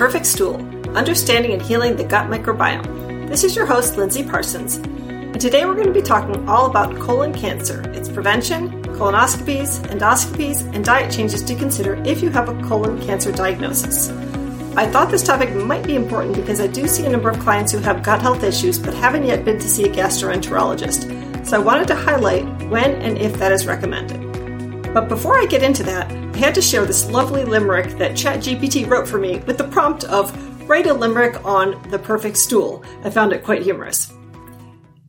Perfect 0.00 0.24
Stool 0.24 0.56
Understanding 0.96 1.52
and 1.52 1.60
Healing 1.60 1.94
the 1.94 2.04
Gut 2.04 2.30
Microbiome. 2.30 3.28
This 3.28 3.44
is 3.44 3.54
your 3.54 3.66
host, 3.66 3.98
Lindsey 3.98 4.24
Parsons, 4.24 4.76
and 4.76 5.38
today 5.38 5.66
we're 5.66 5.74
going 5.74 5.88
to 5.88 5.92
be 5.92 6.00
talking 6.00 6.48
all 6.48 6.64
about 6.64 6.98
colon 7.00 7.34
cancer, 7.34 7.82
its 7.90 8.08
prevention, 8.08 8.82
colonoscopies, 8.94 9.78
endoscopies, 9.88 10.64
and 10.74 10.86
diet 10.86 11.12
changes 11.12 11.42
to 11.42 11.54
consider 11.54 12.02
if 12.06 12.22
you 12.22 12.30
have 12.30 12.48
a 12.48 12.66
colon 12.66 12.98
cancer 13.02 13.30
diagnosis. 13.30 14.08
I 14.74 14.86
thought 14.86 15.10
this 15.10 15.22
topic 15.22 15.54
might 15.54 15.86
be 15.86 15.96
important 15.96 16.34
because 16.34 16.62
I 16.62 16.66
do 16.66 16.88
see 16.88 17.04
a 17.04 17.10
number 17.10 17.28
of 17.28 17.38
clients 17.40 17.70
who 17.70 17.78
have 17.80 18.02
gut 18.02 18.22
health 18.22 18.42
issues 18.42 18.78
but 18.78 18.94
haven't 18.94 19.26
yet 19.26 19.44
been 19.44 19.58
to 19.58 19.68
see 19.68 19.84
a 19.84 19.92
gastroenterologist. 19.92 21.46
So 21.46 21.60
I 21.60 21.62
wanted 21.62 21.88
to 21.88 21.94
highlight 21.94 22.46
when 22.70 22.92
and 23.02 23.18
if 23.18 23.34
that 23.34 23.52
is 23.52 23.66
recommended. 23.66 24.94
But 24.94 25.10
before 25.10 25.38
I 25.38 25.44
get 25.44 25.62
into 25.62 25.82
that, 25.82 26.10
had 26.40 26.54
to 26.54 26.62
share 26.62 26.86
this 26.86 27.10
lovely 27.10 27.44
limerick 27.44 27.98
that 27.98 28.12
ChatGPT 28.12 28.88
wrote 28.88 29.06
for 29.06 29.18
me 29.18 29.40
with 29.40 29.58
the 29.58 29.68
prompt 29.68 30.04
of 30.04 30.32
write 30.66 30.86
a 30.86 30.94
limerick 30.94 31.44
on 31.44 31.86
the 31.90 31.98
perfect 31.98 32.38
stool. 32.38 32.82
I 33.04 33.10
found 33.10 33.34
it 33.34 33.44
quite 33.44 33.62
humorous. 33.62 34.10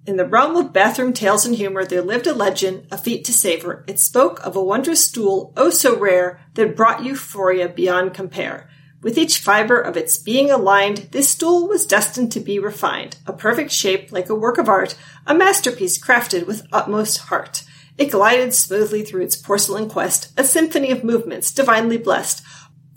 In 0.05 0.17
the 0.17 0.25
realm 0.25 0.57
of 0.57 0.73
bathroom 0.73 1.13
tales 1.13 1.45
and 1.45 1.55
humor, 1.55 1.85
there 1.85 2.01
lived 2.01 2.27
a 2.27 2.33
legend, 2.33 2.87
a 2.91 2.97
feat 2.97 3.23
to 3.25 3.33
savor. 3.33 3.85
It 3.87 3.97
spoke 3.97 4.45
of 4.45 4.57
a 4.57 4.63
wondrous 4.63 5.05
stool, 5.05 5.53
oh 5.55 5.69
so 5.69 5.97
rare, 5.97 6.41
that 6.55 6.75
brought 6.75 7.05
euphoria 7.05 7.69
beyond 7.69 8.13
compare. 8.13 8.69
With 9.01 9.17
each 9.17 9.39
fiber 9.39 9.79
of 9.79 9.95
its 9.95 10.17
being 10.17 10.51
aligned, 10.51 11.09
this 11.11 11.29
stool 11.29 11.65
was 11.65 11.85
destined 11.85 12.33
to 12.33 12.41
be 12.41 12.59
refined, 12.59 13.17
a 13.25 13.31
perfect 13.31 13.71
shape 13.71 14.11
like 14.11 14.29
a 14.29 14.35
work 14.35 14.57
of 14.57 14.67
art, 14.67 14.97
a 15.25 15.33
masterpiece 15.33 15.97
crafted 15.97 16.45
with 16.45 16.67
utmost 16.73 17.19
heart. 17.19 17.63
It 18.01 18.09
glided 18.09 18.55
smoothly 18.55 19.03
through 19.03 19.21
its 19.21 19.35
porcelain 19.35 19.87
quest, 19.87 20.33
a 20.35 20.43
symphony 20.43 20.89
of 20.89 21.03
movements 21.03 21.51
divinely 21.51 21.97
blessed. 21.97 22.43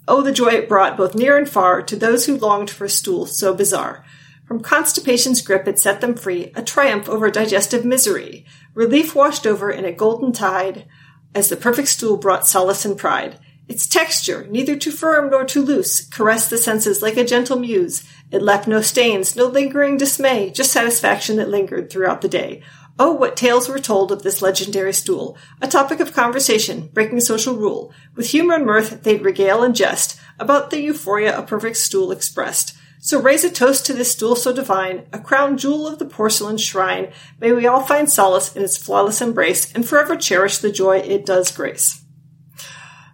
Oh, 0.08 0.22
the 0.22 0.32
joy 0.32 0.52
it 0.52 0.66
brought 0.66 0.96
both 0.96 1.14
near 1.14 1.36
and 1.36 1.46
far 1.46 1.82
to 1.82 1.94
those 1.94 2.24
who 2.24 2.38
longed 2.38 2.70
for 2.70 2.86
a 2.86 2.88
stool 2.88 3.26
so 3.26 3.52
bizarre. 3.52 4.02
From 4.48 4.62
constipation's 4.62 5.42
grip, 5.42 5.68
it 5.68 5.78
set 5.78 6.00
them 6.00 6.14
free, 6.14 6.52
a 6.56 6.62
triumph 6.62 7.06
over 7.06 7.30
digestive 7.30 7.84
misery. 7.84 8.46
Relief 8.72 9.14
washed 9.14 9.46
over 9.46 9.70
in 9.70 9.84
a 9.84 9.92
golden 9.92 10.32
tide 10.32 10.86
as 11.34 11.50
the 11.50 11.56
perfect 11.58 11.88
stool 11.88 12.16
brought 12.16 12.48
solace 12.48 12.86
and 12.86 12.96
pride. 12.96 13.38
Its 13.68 13.86
texture, 13.86 14.46
neither 14.48 14.74
too 14.74 14.90
firm 14.90 15.28
nor 15.28 15.44
too 15.44 15.62
loose, 15.62 16.02
caressed 16.02 16.48
the 16.48 16.56
senses 16.56 17.02
like 17.02 17.18
a 17.18 17.24
gentle 17.24 17.58
muse. 17.58 18.04
It 18.30 18.40
left 18.40 18.66
no 18.66 18.80
stains, 18.80 19.36
no 19.36 19.44
lingering 19.48 19.98
dismay, 19.98 20.48
just 20.48 20.72
satisfaction 20.72 21.36
that 21.36 21.50
lingered 21.50 21.90
throughout 21.90 22.22
the 22.22 22.28
day. 22.28 22.62
Oh, 22.96 23.12
what 23.12 23.36
tales 23.36 23.68
were 23.68 23.80
told 23.80 24.12
of 24.12 24.22
this 24.22 24.40
legendary 24.40 24.92
stool, 24.92 25.36
a 25.60 25.66
topic 25.66 25.98
of 25.98 26.12
conversation, 26.12 26.90
breaking 26.92 27.20
social 27.20 27.56
rule. 27.56 27.92
With 28.14 28.30
humor 28.30 28.54
and 28.54 28.64
mirth, 28.64 29.02
they'd 29.02 29.24
regale 29.24 29.64
and 29.64 29.74
jest 29.74 30.20
about 30.38 30.70
the 30.70 30.80
euphoria 30.80 31.36
a 31.36 31.42
perfect 31.42 31.76
stool 31.76 32.12
expressed. 32.12 32.76
So 33.00 33.20
raise 33.20 33.42
a 33.42 33.50
toast 33.50 33.84
to 33.86 33.92
this 33.92 34.12
stool 34.12 34.36
so 34.36 34.52
divine, 34.52 35.06
a 35.12 35.18
crown 35.18 35.58
jewel 35.58 35.88
of 35.88 35.98
the 35.98 36.06
porcelain 36.06 36.56
shrine. 36.56 37.12
May 37.40 37.52
we 37.52 37.66
all 37.66 37.82
find 37.82 38.08
solace 38.08 38.54
in 38.54 38.62
its 38.62 38.78
flawless 38.78 39.20
embrace 39.20 39.72
and 39.74 39.86
forever 39.86 40.16
cherish 40.16 40.58
the 40.58 40.72
joy 40.72 40.98
it 40.98 41.26
does 41.26 41.50
grace. 41.50 42.02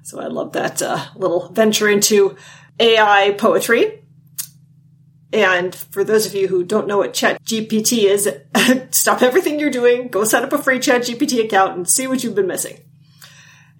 So 0.03 0.20
I 0.20 0.27
love 0.27 0.53
that 0.53 0.83
uh, 0.83 1.06
little 1.17 1.48
venture 1.48 1.89
into 1.89 2.37
AI 2.78 3.34
poetry. 3.39 4.00
And 5.33 5.75
for 5.75 6.03
those 6.03 6.27
of 6.27 6.34
you 6.34 6.48
who 6.48 6.64
don't 6.64 6.89
know 6.89 6.98
what 6.98 7.12
ChatGPT 7.12 8.05
is, 8.05 8.28
stop 8.91 9.23
everything 9.23 9.61
you're 9.61 9.70
doing, 9.70 10.09
go 10.09 10.25
set 10.25 10.42
up 10.42 10.53
a 10.53 10.59
free 10.59 10.78
ChatGPT 10.78 11.45
account 11.45 11.77
and 11.77 11.89
see 11.89 12.06
what 12.06 12.25
you've 12.25 12.34
been 12.34 12.48
missing. 12.48 12.78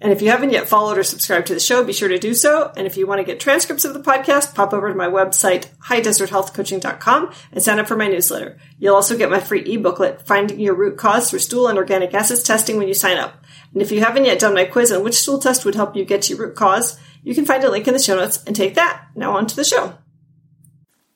And 0.01 0.11
if 0.11 0.21
you 0.21 0.31
haven't 0.31 0.51
yet 0.51 0.67
followed 0.67 0.97
or 0.97 1.03
subscribed 1.03 1.45
to 1.47 1.53
the 1.53 1.59
show, 1.59 1.83
be 1.83 1.93
sure 1.93 2.09
to 2.09 2.17
do 2.17 2.33
so. 2.33 2.71
And 2.75 2.87
if 2.87 2.97
you 2.97 3.05
want 3.05 3.19
to 3.19 3.23
get 3.23 3.39
transcripts 3.39 3.85
of 3.85 3.93
the 3.93 3.99
podcast, 3.99 4.55
pop 4.55 4.73
over 4.73 4.89
to 4.89 4.95
my 4.95 5.05
website, 5.05 5.67
highdeserthealthcoaching.com 5.85 7.31
and 7.51 7.63
sign 7.63 7.77
up 7.77 7.87
for 7.87 7.95
my 7.95 8.07
newsletter. 8.07 8.57
You'll 8.79 8.95
also 8.95 9.15
get 9.15 9.29
my 9.29 9.39
free 9.39 9.63
e-booklet, 9.63 10.25
Finding 10.25 10.59
Your 10.59 10.73
Root 10.73 10.97
Cause 10.97 11.29
for 11.29 11.37
Stool 11.37 11.67
and 11.67 11.77
Organic 11.77 12.15
Acids 12.15 12.41
Testing 12.41 12.77
when 12.77 12.87
you 12.87 12.95
sign 12.95 13.17
up. 13.17 13.45
And 13.73 13.81
if 13.83 13.91
you 13.91 13.99
haven't 13.99 14.25
yet 14.25 14.39
done 14.39 14.55
my 14.55 14.65
quiz 14.65 14.91
on 14.91 15.03
which 15.03 15.19
stool 15.19 15.37
test 15.37 15.65
would 15.65 15.75
help 15.75 15.95
you 15.95 16.03
get 16.03 16.23
to 16.23 16.33
your 16.33 16.47
root 16.47 16.55
cause, 16.55 16.99
you 17.23 17.35
can 17.35 17.45
find 17.45 17.63
a 17.63 17.69
link 17.69 17.87
in 17.87 17.93
the 17.93 17.99
show 17.99 18.15
notes 18.15 18.43
and 18.45 18.55
take 18.55 18.73
that. 18.75 19.05
Now 19.15 19.37
on 19.37 19.45
to 19.45 19.55
the 19.55 19.63
show. 19.63 20.00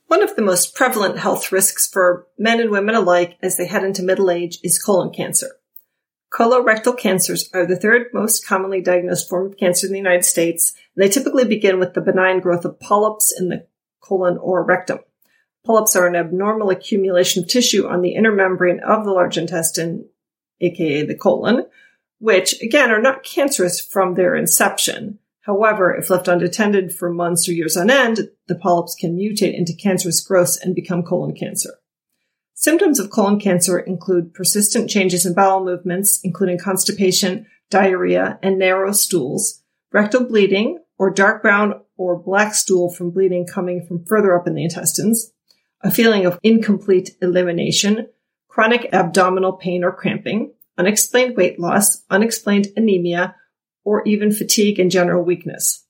One 0.08 0.22
of 0.22 0.36
the 0.36 0.42
most 0.42 0.76
prevalent 0.76 1.18
health 1.18 1.52
risks 1.52 1.88
for 1.88 2.28
men 2.38 2.60
and 2.60 2.70
women 2.70 2.96
alike 2.96 3.38
as 3.42 3.58
they 3.58 3.66
head 3.66 3.84
into 3.84 4.04
middle 4.04 4.30
age 4.30 4.60
is 4.64 4.82
colon 4.82 5.12
cancer. 5.12 5.58
Colorectal 6.32 6.98
cancers 6.98 7.50
are 7.54 7.66
the 7.66 7.78
third 7.78 8.08
most 8.14 8.46
commonly 8.46 8.82
diagnosed 8.82 9.30
form 9.30 9.48
of 9.48 9.58
cancer 9.58 9.88
in 9.88 9.94
the 9.94 10.00
United 10.00 10.26
States, 10.26 10.74
and 10.96 11.04
they 11.04 11.10
typically 11.10 11.46
begin 11.46 11.80
with 11.80 11.94
the 11.94 12.02
benign 12.02 12.40
growth 12.40 12.66
of 12.66 12.80
polyps 12.80 13.34
in 13.38 13.50
the 13.50 13.66
colon 14.02 14.38
or 14.38 14.64
rectum. 14.64 15.00
Polyps 15.66 15.96
are 15.96 16.06
an 16.06 16.16
abnormal 16.16 16.70
accumulation 16.70 17.44
of 17.44 17.50
tissue 17.50 17.88
on 17.88 18.02
the 18.02 18.16
inner 18.16 18.32
membrane 18.32 18.82
of 18.82 19.06
the 19.06 19.12
large 19.12 19.38
intestine, 19.38 20.08
aka 20.62 21.04
the 21.06 21.16
colon, 21.16 21.66
which 22.20 22.62
again 22.62 22.92
are 22.92 23.02
not 23.02 23.24
cancerous 23.24 23.80
from 23.80 24.14
their 24.14 24.36
inception. 24.36 25.20
However, 25.46 25.94
if 25.94 26.10
left 26.10 26.28
unattended 26.28 26.92
for 26.92 27.14
months 27.14 27.48
or 27.48 27.54
years 27.54 27.78
on 27.78 27.92
end, 27.92 28.30
the 28.48 28.56
polyps 28.56 28.96
can 28.96 29.16
mutate 29.16 29.56
into 29.56 29.76
cancerous 29.76 30.20
growths 30.20 30.58
and 30.58 30.74
become 30.74 31.04
colon 31.04 31.36
cancer. 31.36 31.76
Symptoms 32.56 33.00
of 33.00 33.12
colon 33.12 33.40
cancer 33.40 33.78
include 33.78 34.34
persistent 34.34 34.90
changes 34.90 35.24
in 35.24 35.36
bowel 35.36 35.64
movements, 35.64 36.20
including 36.24 36.58
constipation, 36.58 37.46
diarrhea, 37.70 38.40
and 38.42 38.58
narrow 38.58 38.92
stools, 38.92 39.62
rectal 39.92 40.24
bleeding, 40.24 40.80
or 40.98 41.12
dark 41.12 41.44
brown 41.44 41.82
or 41.96 42.18
black 42.18 42.56
stool 42.56 42.92
from 42.92 43.12
bleeding 43.12 43.46
coming 43.46 43.86
from 43.86 44.04
further 44.06 44.36
up 44.36 44.48
in 44.48 44.56
the 44.56 44.64
intestines, 44.64 45.32
a 45.84 45.92
feeling 45.92 46.26
of 46.26 46.40
incomplete 46.42 47.12
elimination, 47.22 48.08
chronic 48.48 48.90
abdominal 48.92 49.54
pain 49.54 49.84
or 49.84 49.92
cramping, 49.92 50.54
unexplained 50.76 51.38
weight 51.38 51.60
loss, 51.60 52.04
unexplained 52.10 52.68
anemia, 52.76 53.36
or 53.86 54.04
even 54.06 54.34
fatigue 54.34 54.80
and 54.80 54.92
general 54.92 55.24
weakness. 55.24 55.86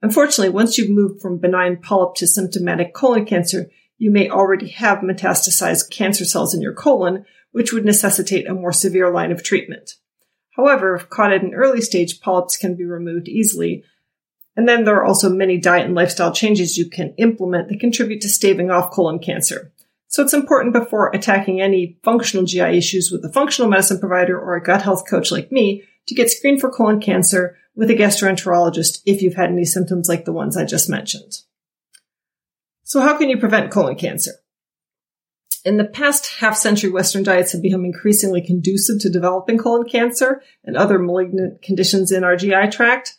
Unfortunately, 0.00 0.50
once 0.50 0.78
you've 0.78 0.90
moved 0.90 1.20
from 1.20 1.38
benign 1.38 1.78
polyp 1.78 2.14
to 2.16 2.26
symptomatic 2.26 2.94
colon 2.94 3.24
cancer, 3.24 3.68
you 3.96 4.12
may 4.12 4.30
already 4.30 4.68
have 4.68 4.98
metastasized 4.98 5.90
cancer 5.90 6.24
cells 6.24 6.54
in 6.54 6.62
your 6.62 6.74
colon, 6.74 7.24
which 7.50 7.72
would 7.72 7.84
necessitate 7.84 8.48
a 8.48 8.54
more 8.54 8.72
severe 8.72 9.10
line 9.10 9.32
of 9.32 9.42
treatment. 9.42 9.94
However, 10.56 10.94
if 10.94 11.08
caught 11.08 11.32
at 11.32 11.42
an 11.42 11.54
early 11.54 11.80
stage, 11.80 12.20
polyps 12.20 12.56
can 12.56 12.76
be 12.76 12.84
removed 12.84 13.28
easily. 13.28 13.82
And 14.56 14.68
then 14.68 14.84
there 14.84 14.96
are 14.96 15.04
also 15.04 15.28
many 15.28 15.58
diet 15.58 15.86
and 15.86 15.94
lifestyle 15.94 16.32
changes 16.32 16.76
you 16.76 16.88
can 16.88 17.14
implement 17.16 17.68
that 17.68 17.80
contribute 17.80 18.20
to 18.22 18.28
staving 18.28 18.70
off 18.70 18.90
colon 18.90 19.18
cancer. 19.18 19.72
So 20.08 20.22
it's 20.22 20.34
important 20.34 20.72
before 20.72 21.10
attacking 21.10 21.60
any 21.60 21.98
functional 22.02 22.44
GI 22.44 22.76
issues 22.76 23.10
with 23.10 23.24
a 23.24 23.32
functional 23.32 23.70
medicine 23.70 24.00
provider 24.00 24.38
or 24.38 24.54
a 24.54 24.62
gut 24.62 24.82
health 24.82 25.04
coach 25.08 25.30
like 25.30 25.52
me 25.52 25.84
to 26.08 26.14
get 26.14 26.30
screened 26.30 26.60
for 26.60 26.70
colon 26.70 27.00
cancer 27.00 27.56
with 27.76 27.90
a 27.90 27.94
gastroenterologist 27.94 29.02
if 29.06 29.22
you've 29.22 29.36
had 29.36 29.50
any 29.50 29.64
symptoms 29.64 30.08
like 30.08 30.24
the 30.24 30.32
ones 30.32 30.56
I 30.56 30.64
just 30.64 30.90
mentioned. 30.90 31.42
So 32.82 33.00
how 33.00 33.16
can 33.16 33.28
you 33.28 33.38
prevent 33.38 33.70
colon 33.70 33.94
cancer? 33.94 34.32
In 35.64 35.76
the 35.76 35.84
past 35.84 36.38
half 36.40 36.56
century, 36.56 36.90
Western 36.90 37.22
diets 37.22 37.52
have 37.52 37.62
become 37.62 37.84
increasingly 37.84 38.40
conducive 38.40 39.00
to 39.00 39.10
developing 39.10 39.58
colon 39.58 39.86
cancer 39.88 40.42
and 40.64 40.76
other 40.76 40.98
malignant 40.98 41.62
conditions 41.62 42.10
in 42.10 42.24
our 42.24 42.36
GI 42.36 42.68
tract. 42.70 43.18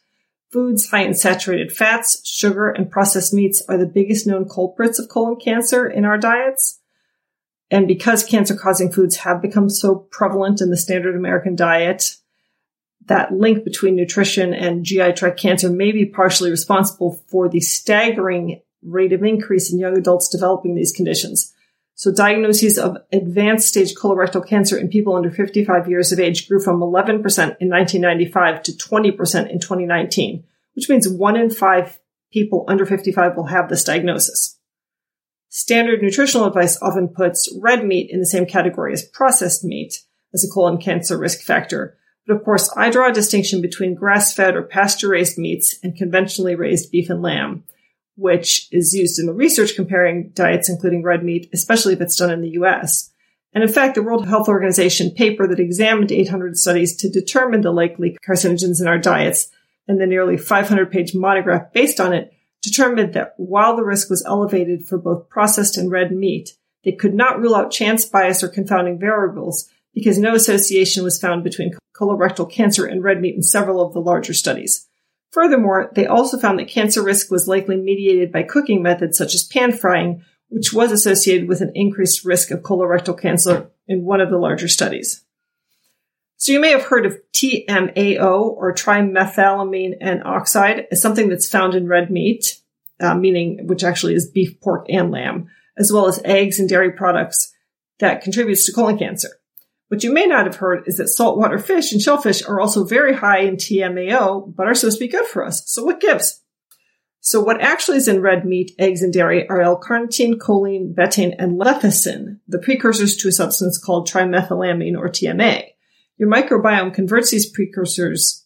Foods 0.52 0.90
high 0.90 1.04
in 1.04 1.14
saturated 1.14 1.72
fats, 1.72 2.28
sugar, 2.28 2.70
and 2.70 2.90
processed 2.90 3.34
meats 3.34 3.62
are 3.70 3.78
the 3.78 3.86
biggest 3.86 4.26
known 4.26 4.50
culprits 4.50 4.98
of 4.98 5.08
colon 5.08 5.36
cancer 5.36 5.88
in 5.88 6.06
our 6.06 6.18
diets. 6.18 6.80
And 7.70 7.88
because 7.88 8.24
cancer 8.24 8.56
causing 8.56 8.92
foods 8.92 9.18
have 9.18 9.42
become 9.42 9.70
so 9.70 10.08
prevalent 10.10 10.60
in 10.60 10.72
the 10.72 10.78
standard 10.78 11.16
American 11.16 11.56
diet, 11.56 12.16
that 13.06 13.34
link 13.34 13.64
between 13.64 13.96
nutrition 13.96 14.54
and 14.54 14.86
GI 14.86 15.14
tract 15.14 15.40
cancer 15.40 15.70
may 15.70 15.92
be 15.92 16.06
partially 16.06 16.52
responsible 16.52 17.24
for 17.28 17.50
the 17.50 17.60
staggering 17.60 18.62
rate 18.84 19.14
of 19.14 19.24
increase 19.24 19.72
in 19.72 19.80
young 19.80 19.98
adults 19.98 20.30
developing 20.30 20.76
these 20.76 20.92
conditions. 20.92 21.54
So 21.96 22.14
diagnoses 22.14 22.78
of 22.78 22.98
advanced 23.12 23.68
stage 23.68 23.94
colorectal 23.94 24.48
cancer 24.48 24.78
in 24.78 24.88
people 24.88 25.16
under 25.16 25.30
55 25.30 25.90
years 25.90 26.14
of 26.14 26.20
age 26.20 26.48
grew 26.48 26.62
from 26.62 26.80
11% 26.80 27.18
in 27.18 27.70
1995 27.70 28.64
to 28.64 28.72
20% 28.72 29.50
in 29.50 29.60
2019, 29.60 30.46
which 30.76 30.88
means 30.88 31.10
one 31.10 31.36
in 31.36 31.50
five 31.50 32.00
people 32.32 32.64
under 32.70 32.86
55 32.86 33.36
will 33.36 33.48
have 33.48 33.68
this 33.68 33.84
diagnosis. 33.84 34.58
Standard 35.50 36.02
nutritional 36.02 36.46
advice 36.46 36.82
often 36.82 37.10
puts 37.10 37.54
red 37.60 37.84
meat 37.84 38.10
in 38.10 38.20
the 38.20 38.26
same 38.26 38.46
category 38.46 38.94
as 38.94 39.04
processed 39.04 39.66
meat 39.66 40.04
as 40.34 40.46
a 40.46 40.50
colon 40.50 40.78
cancer 40.78 41.18
risk 41.18 41.42
factor, 41.42 41.98
but 42.30 42.36
of 42.36 42.44
course, 42.44 42.72
I 42.78 42.92
draw 42.92 43.10
a 43.10 43.12
distinction 43.12 43.60
between 43.60 43.96
grass 43.96 44.36
fed 44.36 44.56
or 44.56 44.62
pasture 44.62 45.10
raised 45.10 45.40
meats 45.40 45.80
and 45.82 45.98
conventionally 45.98 46.54
raised 46.54 46.92
beef 46.92 47.10
and 47.10 47.24
lamb, 47.24 47.64
which 48.18 48.68
is 48.72 48.94
used 48.94 49.18
in 49.18 49.26
the 49.26 49.34
research 49.34 49.76
comparing 49.76 50.30
diets, 50.36 50.70
including 50.70 51.02
red 51.02 51.24
meat, 51.24 51.50
especially 51.54 51.94
if 51.94 52.02
it's 52.02 52.18
done 52.18 52.30
in 52.30 52.42
the 52.42 52.52
US. 52.52 53.10
And 53.52 53.64
in 53.64 53.70
fact, 53.72 53.96
the 53.96 54.04
World 54.04 54.28
Health 54.28 54.48
Organization 54.48 55.10
paper 55.10 55.48
that 55.48 55.60
examined 55.60 56.12
800 56.12 56.56
studies 56.56 56.96
to 56.98 57.10
determine 57.10 57.62
the 57.62 57.72
likely 57.72 58.16
carcinogens 58.24 58.80
in 58.80 58.88
our 58.88 59.00
diets 59.00 59.50
and 59.88 60.00
the 60.00 60.06
nearly 60.06 60.38
500 60.38 60.92
page 60.92 61.16
monograph 61.16 61.74
based 61.74 62.00
on 62.00 62.14
it 62.14 62.32
determined 62.62 63.16
that 63.16 63.34
while 63.38 63.76
the 63.76 63.84
risk 63.84 64.08
was 64.08 64.24
elevated 64.24 64.86
for 64.86 65.00
both 65.00 65.30
processed 65.30 65.78
and 65.78 65.90
red 65.90 66.12
meat, 66.12 66.52
they 66.84 66.92
could 66.92 67.16
not 67.16 67.40
rule 67.42 67.56
out 67.56 67.72
chance 67.72 68.06
bias 68.06 68.44
or 68.44 68.50
confounding 68.50 69.00
variables 69.00 69.68
because 69.96 70.20
no 70.20 70.36
association 70.36 71.04
was 71.04 71.20
found 71.20 71.44
between 71.44 71.74
colorectal 72.00 72.50
cancer 72.50 72.86
and 72.86 73.04
red 73.04 73.20
meat 73.22 73.36
in 73.36 73.44
several 73.44 73.82
of 73.82 73.94
the 73.94 74.00
larger 74.00 74.34
studies. 74.34 74.88
Furthermore, 75.32 75.92
they 75.94 76.08
also 76.08 76.40
found 76.40 76.58
that 76.60 76.70
cancer 76.70 77.04
risk 77.04 77.30
was 77.30 77.48
likely 77.48 77.78
mediated 77.78 78.32
by 78.32 78.44
cooking 78.44 78.82
methods 78.82 79.18
such 79.18 79.36
as 79.36 79.44
pan 79.44 79.72
frying, 79.72 80.24
which 80.48 80.74
was 80.74 80.92
associated 80.92 81.48
with 81.48 81.62
an 81.62 81.72
increased 81.76 82.26
risk 82.26 82.50
of 82.50 82.62
colorectal 82.62 83.20
cancer 83.20 83.70
in 83.88 84.04
one 84.04 84.22
of 84.22 84.30
the 84.30 84.38
larger 84.38 84.68
studies. 84.68 85.24
So 86.38 86.54
you 86.54 86.60
may 86.60 86.72
have 86.72 86.84
heard 86.84 87.06
of 87.06 87.20
TMAO 87.34 88.40
or 88.40 88.74
trimethylamine 88.74 89.98
N 90.00 90.22
oxide 90.26 90.88
as 90.90 91.02
something 91.02 91.28
that's 91.28 91.50
found 91.50 91.76
in 91.76 91.88
red 91.88 92.10
meat, 92.10 92.62
uh, 93.00 93.14
meaning 93.14 93.68
which 93.68 93.84
actually 93.84 94.16
is 94.16 94.32
beef, 94.32 94.60
pork, 94.62 94.86
and 94.90 95.12
lamb, 95.12 95.50
as 95.78 95.92
well 95.92 96.08
as 96.08 96.22
eggs 96.24 96.58
and 96.58 96.70
dairy 96.70 96.94
products 96.94 97.54
that 98.00 98.22
contributes 98.22 98.66
to 98.66 98.72
colon 98.72 98.98
cancer. 98.98 99.39
What 99.90 100.04
you 100.04 100.14
may 100.14 100.26
not 100.28 100.46
have 100.46 100.58
heard 100.58 100.84
is 100.88 100.98
that 100.98 101.08
saltwater 101.08 101.58
fish 101.58 101.92
and 101.92 102.02
shellfish 102.02 102.44
are 102.44 102.62
also 102.62 102.86
very 102.86 103.16
high 103.16 103.40
in 103.40 103.56
TMAO, 103.56 104.56
but 104.56 104.68
are 104.68 104.76
supposed 104.76 105.00
to 105.00 105.06
be 105.06 105.12
good 105.12 105.26
for 105.26 105.44
us. 105.44 105.64
So 105.66 105.84
what 105.84 106.00
gives? 106.00 106.42
So 107.22 107.42
what 107.42 107.60
actually 107.60 107.98
is 107.98 108.08
in 108.08 108.22
red 108.22 108.46
meat, 108.46 108.72
eggs, 108.78 109.02
and 109.02 109.12
dairy 109.12 109.50
are 109.50 109.62
L-carnitine, 109.62 110.36
choline, 110.36 110.94
betaine, 110.94 111.36
and 111.38 111.60
lecithin, 111.60 112.40
the 112.48 112.60
precursors 112.60 113.18
to 113.18 113.28
a 113.30 113.32
substance 113.32 113.78
called 113.78 114.08
trimethylamine 114.08 114.96
or 114.96 115.10
TMA. 115.10 115.66
Your 116.18 116.30
microbiome 116.30 116.94
converts 116.94 117.32
these 117.32 117.50
precursors 117.50 118.46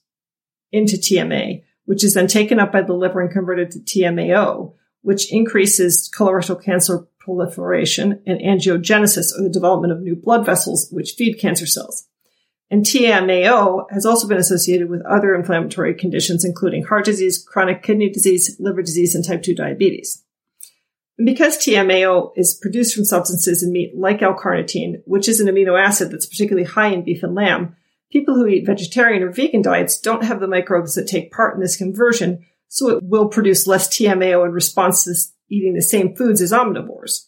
into 0.72 0.96
TMA, 0.96 1.64
which 1.86 2.06
is 2.06 2.14
then 2.14 2.28
taken 2.28 2.60
up 2.60 2.72
by 2.72 2.82
the 2.82 2.94
liver 2.94 3.20
and 3.20 3.32
converted 3.32 3.72
to 3.72 3.80
TMAO, 3.80 4.74
which 5.02 5.32
increases 5.32 6.10
colorectal 6.16 6.64
cancer 6.64 7.06
proliferation 7.24 8.22
and 8.28 8.40
angiogenesis, 8.40 9.38
or 9.38 9.44
the 9.44 9.50
development 9.50 9.94
of 9.94 10.02
new 10.02 10.16
blood 10.16 10.46
vessels, 10.46 10.90
which 10.92 11.14
feed 11.18 11.40
cancer 11.40 11.66
cells. 11.66 12.08
And 12.70 12.84
TMAO 12.84 13.86
has 13.92 14.06
also 14.06 14.28
been 14.28 14.38
associated 14.38 14.90
with 14.90 15.06
other 15.06 15.36
inflammatory 15.36 15.94
conditions, 15.94 16.44
including 16.44 16.84
heart 16.84 17.06
disease, 17.06 17.44
chronic 17.44 17.84
kidney 17.84 18.10
disease, 18.10 18.56
liver 18.60 18.82
disease, 18.82 19.14
and 19.14 19.24
type 19.24 19.44
2 19.44 19.54
diabetes. 19.54 20.24
And 21.18 21.26
because 21.26 21.58
TMAO 21.58 22.32
is 22.36 22.58
produced 22.60 22.96
from 22.96 23.06
substances 23.06 23.62
in 23.62 23.72
meat 23.72 23.94
like 23.96 24.24
L-carnitine, 24.24 25.04
which 25.06 25.30
is 25.30 25.40
an 25.40 25.48
amino 25.48 25.80
acid 25.80 26.12
that's 26.12 26.26
particularly 26.26 26.68
high 26.68 26.88
in 26.88 27.04
beef 27.04 27.22
and 27.22 27.36
lamb, 27.36 27.76
people 28.12 28.34
who 28.36 28.48
eat 28.48 28.66
vegetarian 28.66 29.22
or 29.22 29.32
vegan 29.32 29.62
diets 29.62 30.00
don't 30.00 30.24
have 30.24 30.40
the 30.40 30.48
microbes 30.48 30.96
that 30.96 31.08
take 31.08 31.32
part 31.32 31.54
in 31.54 31.62
this 31.62 31.78
conversion, 31.78 32.44
so 32.70 32.90
it 32.90 33.04
will 33.04 33.28
produce 33.28 33.68
less 33.68 33.88
TMAO 33.88 34.44
in 34.46 34.52
response 34.52 35.04
to 35.04 35.14
eating 35.54 35.74
the 35.74 35.82
same 35.82 36.16
foods 36.16 36.42
as 36.42 36.52
omnivores. 36.52 37.28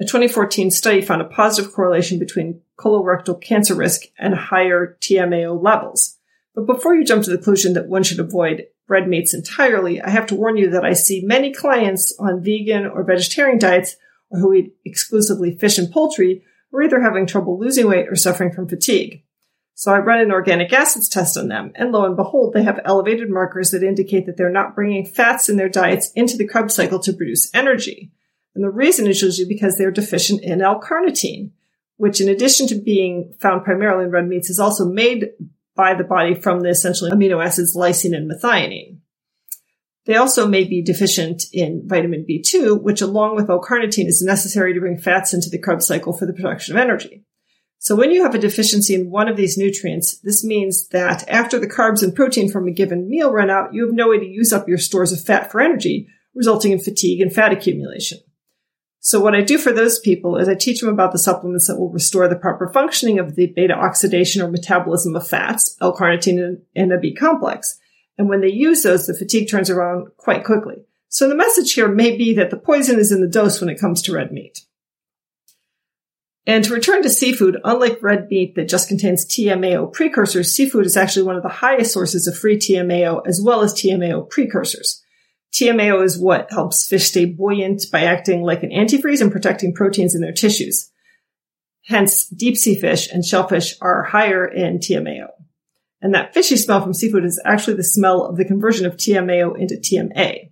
A 0.00 0.04
2014 0.04 0.70
study 0.70 1.00
found 1.00 1.22
a 1.22 1.26
positive 1.26 1.72
correlation 1.72 2.18
between 2.18 2.60
colorectal 2.78 3.40
cancer 3.40 3.74
risk 3.74 4.02
and 4.18 4.34
higher 4.34 4.96
TMAO 5.00 5.62
levels. 5.62 6.18
But 6.54 6.66
before 6.66 6.94
you 6.94 7.04
jump 7.04 7.24
to 7.24 7.30
the 7.30 7.36
conclusion 7.36 7.74
that 7.74 7.88
one 7.88 8.02
should 8.02 8.18
avoid 8.18 8.66
red 8.88 9.08
meats 9.08 9.34
entirely, 9.34 10.00
I 10.00 10.10
have 10.10 10.26
to 10.26 10.34
warn 10.34 10.56
you 10.56 10.70
that 10.70 10.84
I 10.84 10.92
see 10.92 11.24
many 11.24 11.52
clients 11.52 12.14
on 12.18 12.42
vegan 12.42 12.86
or 12.86 13.04
vegetarian 13.04 13.58
diets 13.58 13.96
or 14.30 14.40
who 14.40 14.52
eat 14.54 14.74
exclusively 14.84 15.56
fish 15.56 15.78
and 15.78 15.90
poultry 15.90 16.44
who 16.70 16.78
are 16.78 16.82
either 16.82 17.00
having 17.00 17.26
trouble 17.26 17.58
losing 17.58 17.86
weight 17.86 18.08
or 18.08 18.16
suffering 18.16 18.52
from 18.52 18.68
fatigue. 18.68 19.22
So 19.74 19.92
I 19.92 19.98
run 19.98 20.20
an 20.20 20.30
organic 20.30 20.72
acids 20.72 21.08
test 21.08 21.36
on 21.36 21.48
them, 21.48 21.72
and 21.74 21.92
lo 21.92 22.04
and 22.04 22.16
behold, 22.16 22.52
they 22.52 22.62
have 22.62 22.80
elevated 22.84 23.30
markers 23.30 23.70
that 23.70 23.82
indicate 23.82 24.26
that 24.26 24.36
they're 24.36 24.50
not 24.50 24.74
bringing 24.74 25.06
fats 25.06 25.48
in 25.48 25.56
their 25.56 25.68
diets 25.68 26.12
into 26.14 26.36
the 26.36 26.46
Krebs 26.46 26.74
cycle 26.74 26.98
to 27.00 27.12
produce 27.12 27.50
energy. 27.54 28.12
And 28.54 28.62
the 28.62 28.70
reason 28.70 29.06
is 29.06 29.22
usually 29.22 29.48
because 29.48 29.78
they're 29.78 29.90
deficient 29.90 30.42
in 30.42 30.60
L-carnitine, 30.60 31.52
which 31.96 32.20
in 32.20 32.28
addition 32.28 32.66
to 32.68 32.74
being 32.74 33.34
found 33.40 33.64
primarily 33.64 34.04
in 34.04 34.10
red 34.10 34.28
meats 34.28 34.50
is 34.50 34.60
also 34.60 34.84
made 34.84 35.30
by 35.74 35.94
the 35.94 36.04
body 36.04 36.34
from 36.34 36.60
the 36.60 36.68
essential 36.68 37.08
amino 37.08 37.44
acids 37.44 37.74
lysine 37.74 38.14
and 38.14 38.30
methionine. 38.30 38.98
They 40.04 40.16
also 40.16 40.46
may 40.46 40.64
be 40.64 40.82
deficient 40.82 41.44
in 41.52 41.84
vitamin 41.86 42.26
B2, 42.28 42.82
which 42.82 43.00
along 43.00 43.36
with 43.36 43.48
L-carnitine 43.48 44.08
is 44.08 44.20
necessary 44.20 44.74
to 44.74 44.80
bring 44.80 44.98
fats 44.98 45.32
into 45.32 45.48
the 45.48 45.58
Krebs 45.58 45.86
cycle 45.86 46.12
for 46.12 46.26
the 46.26 46.32
production 46.32 46.76
of 46.76 46.80
energy. 46.80 47.24
So 47.82 47.96
when 47.96 48.12
you 48.12 48.22
have 48.22 48.36
a 48.36 48.38
deficiency 48.38 48.94
in 48.94 49.10
one 49.10 49.26
of 49.26 49.36
these 49.36 49.58
nutrients, 49.58 50.18
this 50.20 50.44
means 50.44 50.86
that 50.90 51.28
after 51.28 51.58
the 51.58 51.66
carbs 51.66 52.00
and 52.00 52.14
protein 52.14 52.48
from 52.48 52.68
a 52.68 52.70
given 52.70 53.08
meal 53.08 53.32
run 53.32 53.50
out, 53.50 53.74
you 53.74 53.84
have 53.84 53.92
no 53.92 54.10
way 54.10 54.20
to 54.20 54.24
use 54.24 54.52
up 54.52 54.68
your 54.68 54.78
stores 54.78 55.10
of 55.10 55.20
fat 55.20 55.50
for 55.50 55.60
energy, 55.60 56.06
resulting 56.32 56.70
in 56.70 56.78
fatigue 56.78 57.20
and 57.20 57.34
fat 57.34 57.50
accumulation. 57.50 58.20
So 59.00 59.18
what 59.18 59.34
I 59.34 59.40
do 59.40 59.58
for 59.58 59.72
those 59.72 59.98
people 59.98 60.36
is 60.36 60.48
I 60.48 60.54
teach 60.54 60.80
them 60.80 60.90
about 60.90 61.10
the 61.10 61.18
supplements 61.18 61.66
that 61.66 61.76
will 61.76 61.90
restore 61.90 62.28
the 62.28 62.36
proper 62.36 62.70
functioning 62.72 63.18
of 63.18 63.34
the 63.34 63.48
beta 63.48 63.74
oxidation 63.74 64.42
or 64.42 64.48
metabolism 64.48 65.16
of 65.16 65.26
fats, 65.26 65.76
L-carnitine 65.80 66.58
and 66.76 66.92
a 66.92 66.98
B 66.98 67.12
complex. 67.12 67.80
And 68.16 68.28
when 68.28 68.42
they 68.42 68.52
use 68.52 68.84
those, 68.84 69.08
the 69.08 69.18
fatigue 69.18 69.50
turns 69.50 69.70
around 69.70 70.06
quite 70.18 70.44
quickly. 70.44 70.84
So 71.08 71.28
the 71.28 71.34
message 71.34 71.72
here 71.72 71.88
may 71.88 72.16
be 72.16 72.32
that 72.34 72.50
the 72.50 72.58
poison 72.58 73.00
is 73.00 73.10
in 73.10 73.20
the 73.20 73.26
dose 73.26 73.60
when 73.60 73.70
it 73.70 73.80
comes 73.80 74.02
to 74.02 74.14
red 74.14 74.30
meat. 74.30 74.60
And 76.44 76.64
to 76.64 76.74
return 76.74 77.02
to 77.02 77.10
seafood, 77.10 77.58
unlike 77.62 78.02
red 78.02 78.28
meat 78.28 78.56
that 78.56 78.68
just 78.68 78.88
contains 78.88 79.24
TMAO 79.24 79.92
precursors, 79.92 80.52
seafood 80.52 80.86
is 80.86 80.96
actually 80.96 81.22
one 81.22 81.36
of 81.36 81.44
the 81.44 81.48
highest 81.48 81.92
sources 81.92 82.26
of 82.26 82.36
free 82.36 82.58
TMAO 82.58 83.22
as 83.26 83.40
well 83.40 83.62
as 83.62 83.72
TMAO 83.72 84.28
precursors. 84.28 85.02
TMAO 85.52 86.02
is 86.02 86.18
what 86.18 86.50
helps 86.50 86.86
fish 86.86 87.04
stay 87.04 87.26
buoyant 87.26 87.84
by 87.92 88.02
acting 88.02 88.42
like 88.42 88.62
an 88.62 88.70
antifreeze 88.70 89.20
and 89.20 89.30
protecting 89.30 89.74
proteins 89.74 90.14
in 90.14 90.20
their 90.20 90.32
tissues. 90.32 90.90
Hence, 91.86 92.26
deep 92.28 92.56
sea 92.56 92.74
fish 92.74 93.08
and 93.10 93.24
shellfish 93.24 93.76
are 93.80 94.02
higher 94.02 94.46
in 94.46 94.78
TMAO. 94.78 95.28
And 96.00 96.14
that 96.14 96.34
fishy 96.34 96.56
smell 96.56 96.80
from 96.80 96.94
seafood 96.94 97.24
is 97.24 97.40
actually 97.44 97.76
the 97.76 97.84
smell 97.84 98.24
of 98.24 98.36
the 98.36 98.44
conversion 98.44 98.86
of 98.86 98.96
TMAO 98.96 99.56
into 99.58 99.76
TMA. 99.76 100.51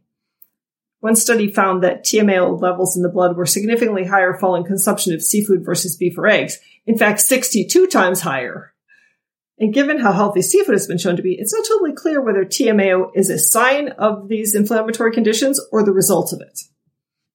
One 1.00 1.16
study 1.16 1.50
found 1.50 1.82
that 1.82 2.04
TMAO 2.04 2.60
levels 2.60 2.96
in 2.96 3.02
the 3.02 3.08
blood 3.08 3.36
were 3.36 3.46
significantly 3.46 4.04
higher 4.04 4.36
following 4.38 4.64
consumption 4.64 5.14
of 5.14 5.22
seafood 5.22 5.64
versus 5.64 5.96
beef 5.96 6.16
or 6.18 6.26
eggs. 6.26 6.58
In 6.86 6.96
fact, 6.96 7.20
62 7.20 7.86
times 7.86 8.20
higher. 8.20 8.74
And 9.58 9.74
given 9.74 9.98
how 9.98 10.12
healthy 10.12 10.42
seafood 10.42 10.74
has 10.74 10.86
been 10.86 10.98
shown 10.98 11.16
to 11.16 11.22
be, 11.22 11.36
it's 11.38 11.54
not 11.54 11.66
totally 11.66 11.92
clear 11.92 12.22
whether 12.22 12.44
TMAO 12.44 13.10
is 13.14 13.30
a 13.30 13.38
sign 13.38 13.88
of 13.88 14.28
these 14.28 14.54
inflammatory 14.54 15.12
conditions 15.12 15.60
or 15.72 15.82
the 15.82 15.92
result 15.92 16.32
of 16.32 16.40
it. 16.40 16.60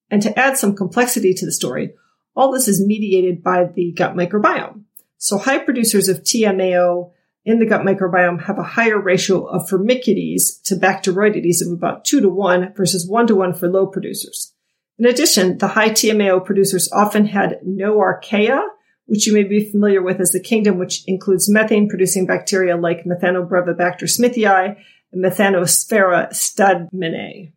And 0.10 0.22
to 0.22 0.38
add 0.38 0.58
some 0.58 0.76
complexity 0.76 1.34
to 1.34 1.46
the 1.46 1.52
story, 1.52 1.94
all 2.36 2.52
this 2.52 2.68
is 2.68 2.86
mediated 2.86 3.44
by 3.44 3.66
the 3.66 3.92
gut 3.94 4.16
microbiome. 4.16 4.84
So 5.18 5.38
high 5.38 5.60
producers 5.60 6.08
of 6.08 6.22
TMAO 6.22 7.12
in 7.46 7.60
the 7.60 7.66
gut 7.66 7.82
microbiome 7.82 8.44
have 8.44 8.58
a 8.58 8.64
higher 8.64 9.00
ratio 9.00 9.46
of 9.46 9.70
Firmicutes 9.70 10.62
to 10.64 10.76
Bacteroidetes 10.76 11.62
of 11.66 11.72
about 11.72 12.04
2 12.04 12.22
to 12.22 12.30
1 12.30 12.74
versus 12.76 13.08
1 13.08 13.28
to 13.28 13.36
1 13.36 13.54
for 13.54 13.70
low 13.70 13.86
producers. 13.86 14.54
In 14.98 15.06
addition, 15.06 15.58
the 15.60 15.68
high 15.68 15.90
TMAO 15.90 16.44
producers 16.44 16.92
often 16.92 17.28
had 17.28 17.60
no 17.64 17.98
archaea, 17.98 18.62
which 19.06 19.28
you 19.28 19.34
may 19.34 19.44
be 19.44 19.70
familiar 19.70 20.02
with 20.02 20.20
as 20.20 20.32
the 20.32 20.40
kingdom, 20.40 20.80
which 20.80 21.04
includes 21.06 21.50
methane 21.50 21.88
producing 21.88 22.26
bacteria 22.26 22.76
like 22.76 23.06
Methanobrevibacter 23.06 24.10
smithii 24.10 24.46
and 24.46 25.24
Methanosphaera 25.24 26.30
stadtmanae, 26.32 27.52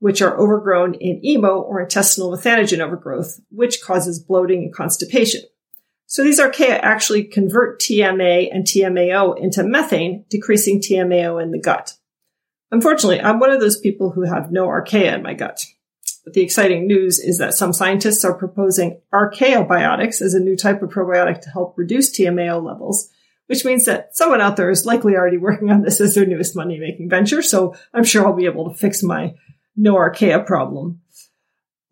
which 0.00 0.20
are 0.20 0.36
overgrown 0.36 0.94
in 0.94 1.20
IMO 1.24 1.60
or 1.60 1.80
intestinal 1.80 2.32
methanogen 2.32 2.80
overgrowth, 2.80 3.40
which 3.50 3.80
causes 3.82 4.18
bloating 4.18 4.64
and 4.64 4.74
constipation. 4.74 5.42
So 6.10 6.24
these 6.24 6.40
archaea 6.40 6.80
actually 6.82 7.24
convert 7.24 7.80
TMA 7.80 8.48
and 8.50 8.64
TMAO 8.64 9.38
into 9.38 9.62
methane, 9.62 10.24
decreasing 10.30 10.80
TMAO 10.80 11.40
in 11.40 11.50
the 11.50 11.60
gut. 11.60 11.98
Unfortunately, 12.70 13.20
I'm 13.20 13.38
one 13.38 13.50
of 13.50 13.60
those 13.60 13.78
people 13.78 14.10
who 14.10 14.22
have 14.22 14.50
no 14.50 14.68
archaea 14.68 15.14
in 15.14 15.22
my 15.22 15.34
gut. 15.34 15.66
But 16.24 16.32
the 16.32 16.40
exciting 16.40 16.86
news 16.86 17.18
is 17.18 17.36
that 17.38 17.52
some 17.52 17.74
scientists 17.74 18.24
are 18.24 18.32
proposing 18.32 19.02
archaeobiotics 19.12 20.22
as 20.22 20.32
a 20.32 20.40
new 20.40 20.56
type 20.56 20.82
of 20.82 20.88
probiotic 20.88 21.42
to 21.42 21.50
help 21.50 21.76
reduce 21.76 22.18
TMAO 22.18 22.64
levels, 22.64 23.10
which 23.46 23.66
means 23.66 23.84
that 23.84 24.16
someone 24.16 24.40
out 24.40 24.56
there 24.56 24.70
is 24.70 24.86
likely 24.86 25.14
already 25.14 25.36
working 25.36 25.70
on 25.70 25.82
this 25.82 26.00
as 26.00 26.14
their 26.14 26.24
newest 26.24 26.56
money 26.56 26.78
making 26.80 27.10
venture. 27.10 27.42
So 27.42 27.76
I'm 27.92 28.04
sure 28.04 28.26
I'll 28.26 28.32
be 28.32 28.46
able 28.46 28.70
to 28.70 28.76
fix 28.76 29.02
my 29.02 29.34
no 29.76 29.96
archaea 29.96 30.46
problem. 30.46 31.02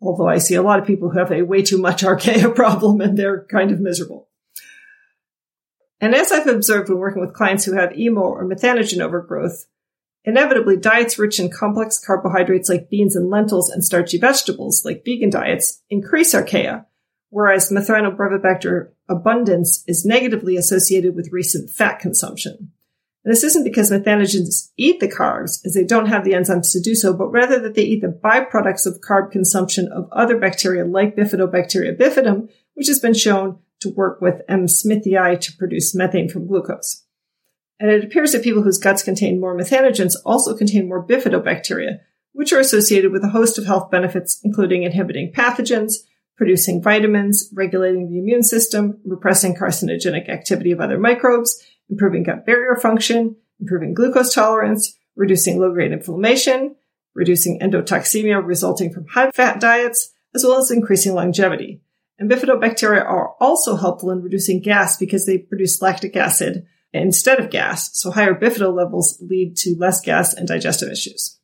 Although 0.01 0.27
I 0.27 0.37
see 0.37 0.55
a 0.55 0.61
lot 0.61 0.79
of 0.79 0.85
people 0.85 1.09
who 1.09 1.19
have 1.19 1.31
a 1.31 1.41
way 1.41 1.61
too 1.61 1.77
much 1.77 2.01
archaea 2.03 2.53
problem 2.55 3.01
and 3.01 3.17
they're 3.17 3.45
kind 3.45 3.71
of 3.71 3.79
miserable. 3.79 4.29
And 5.99 6.13
as 6.13 6.31
I've 6.31 6.47
observed 6.47 6.89
when 6.89 6.99
working 6.99 7.21
with 7.21 7.33
clients 7.33 7.65
who 7.65 7.73
have 7.73 7.93
IMO 7.93 8.21
or 8.21 8.45
methanogen 8.45 9.01
overgrowth, 9.01 9.65
Inevitably, 10.27 10.75
diets 10.75 11.17
rich 11.17 11.39
in 11.39 11.49
complex 11.49 12.03
carbohydrates 12.05 12.67
like 12.67 12.89
beans 12.89 13.15
and 13.15 13.29
lentils 13.29 13.69
and 13.69 13.81
starchy 13.81 14.17
vegetables 14.17 14.83
like 14.83 15.05
vegan 15.05 15.29
diets 15.29 15.81
increase 15.89 16.35
archaea, 16.35 16.85
whereas 17.29 17.71
Methanobrevibacter 17.71 18.89
abundance 19.07 19.85
is 19.87 20.05
negatively 20.05 20.57
associated 20.57 21.15
with 21.15 21.31
recent 21.31 21.69
fat 21.69 21.99
consumption. 21.99 22.73
This 23.27 23.43
isn't 23.43 23.65
because 23.65 23.91
methanogens 23.91 24.71
eat 24.77 25.01
the 25.01 25.11
carbs, 25.11 25.59
as 25.65 25.73
they 25.73 25.83
don't 25.83 26.05
have 26.05 26.23
the 26.23 26.31
enzymes 26.31 26.71
to 26.71 26.79
do 26.79 26.95
so, 26.95 27.11
but 27.11 27.27
rather 27.27 27.59
that 27.59 27.75
they 27.75 27.83
eat 27.83 27.99
the 27.99 28.07
byproducts 28.07 28.85
of 28.85 29.01
carb 29.01 29.31
consumption 29.31 29.89
of 29.91 30.07
other 30.13 30.37
bacteria 30.37 30.85
like 30.85 31.17
Bifidobacterium 31.17 31.97
bifidum, 31.97 32.47
which 32.75 32.87
has 32.87 32.99
been 32.99 33.13
shown 33.13 33.59
to 33.81 33.89
work 33.89 34.21
with 34.21 34.43
M. 34.47 34.69
smithii 34.69 35.35
to 35.41 35.57
produce 35.57 35.93
methane 35.93 36.29
from 36.29 36.47
glucose. 36.47 37.03
And 37.81 37.91
it 37.91 38.05
appears 38.05 38.31
that 38.31 38.45
people 38.45 38.63
whose 38.63 38.77
guts 38.77 39.03
contain 39.03 39.41
more 39.41 39.57
methanogens 39.57 40.15
also 40.25 40.55
contain 40.55 40.87
more 40.87 41.05
bifidobacteria, 41.05 41.99
which 42.31 42.53
are 42.53 42.61
associated 42.61 43.11
with 43.11 43.25
a 43.25 43.29
host 43.29 43.57
of 43.57 43.65
health 43.65 43.91
benefits, 43.91 44.39
including 44.45 44.83
inhibiting 44.83 45.33
pathogens, 45.33 45.95
producing 46.37 46.81
vitamins, 46.81 47.49
regulating 47.53 48.09
the 48.09 48.19
immune 48.19 48.43
system, 48.43 49.01
repressing 49.03 49.53
carcinogenic 49.53 50.29
activity 50.29 50.71
of 50.71 50.79
other 50.79 50.97
microbes, 50.97 51.61
improving 51.89 52.23
gut 52.23 52.45
barrier 52.45 52.75
function, 52.75 53.35
improving 53.59 53.93
glucose 53.93 54.33
tolerance, 54.33 54.95
reducing 55.15 55.59
low-grade 55.59 55.91
inflammation, 55.91 56.75
reducing 57.15 57.59
endotoxemia 57.59 58.45
resulting 58.45 58.93
from 58.93 59.05
high-fat 59.07 59.59
diets, 59.59 60.13
as 60.35 60.43
well 60.43 60.57
as 60.57 60.69
increasing 60.71 61.15
longevity. 61.15 61.81
And 62.19 62.29
bifidobacteria 62.29 63.03
are 63.03 63.35
also 63.39 63.75
helpful 63.75 64.11
in 64.11 64.21
reducing 64.21 64.61
gas 64.61 64.97
because 64.97 65.25
they 65.25 65.37
produce 65.37 65.81
lactic 65.81 66.15
acid 66.15 66.65
instead 66.93 67.39
of 67.39 67.49
gas, 67.49 67.89
so 67.97 68.11
higher 68.11 68.33
bifido 68.33 68.73
levels 68.73 69.17
lead 69.21 69.55
to 69.57 69.75
less 69.77 70.01
gas 70.01 70.33
and 70.33 70.47
digestive 70.47 70.89
issues. 70.89 71.36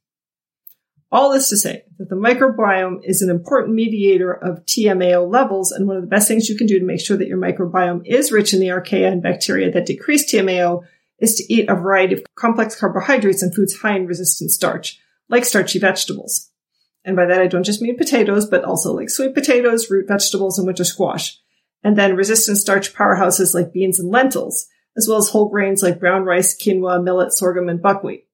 All 1.13 1.31
this 1.31 1.49
to 1.49 1.57
say 1.57 1.83
that 1.99 2.09
the 2.09 2.15
microbiome 2.15 3.01
is 3.03 3.21
an 3.21 3.29
important 3.29 3.75
mediator 3.75 4.33
of 4.33 4.65
TMAO 4.65 5.31
levels, 5.31 5.71
and 5.71 5.87
one 5.87 5.95
of 5.95 6.01
the 6.01 6.07
best 6.07 6.27
things 6.27 6.49
you 6.49 6.57
can 6.57 6.65
do 6.65 6.79
to 6.79 6.85
make 6.85 6.99
sure 6.99 7.15
that 7.15 7.27
your 7.27 7.37
microbiome 7.37 8.01
is 8.03 8.31
rich 8.31 8.51
in 8.51 8.59
the 8.59 8.69
archaea 8.69 9.11
and 9.11 9.21
bacteria 9.21 9.69
that 9.71 9.85
decrease 9.85 10.33
TMAO 10.33 10.81
is 11.19 11.35
to 11.35 11.53
eat 11.53 11.69
a 11.69 11.75
variety 11.75 12.15
of 12.15 12.23
complex 12.33 12.75
carbohydrates 12.75 13.43
and 13.43 13.53
foods 13.53 13.77
high 13.77 13.95
in 13.95 14.07
resistant 14.07 14.49
starch, 14.49 14.99
like 15.29 15.45
starchy 15.45 15.77
vegetables. 15.77 16.49
And 17.05 17.15
by 17.15 17.27
that, 17.27 17.41
I 17.41 17.45
don't 17.45 17.61
just 17.61 17.79
mean 17.79 17.95
potatoes, 17.95 18.47
but 18.47 18.63
also 18.63 18.91
like 18.91 19.11
sweet 19.11 19.35
potatoes, 19.35 19.91
root 19.91 20.07
vegetables, 20.07 20.57
and 20.57 20.65
winter 20.65 20.83
squash. 20.83 21.39
And 21.83 21.95
then 21.95 22.15
resistant 22.15 22.57
starch 22.57 22.95
powerhouses 22.95 23.53
like 23.53 23.71
beans 23.71 23.99
and 23.99 24.09
lentils, 24.09 24.65
as 24.97 25.07
well 25.07 25.19
as 25.19 25.29
whole 25.29 25.49
grains 25.49 25.83
like 25.83 25.99
brown 25.99 26.23
rice, 26.23 26.57
quinoa, 26.59 27.03
millet, 27.03 27.33
sorghum, 27.33 27.69
and 27.69 27.83
buckwheat. 27.83 28.25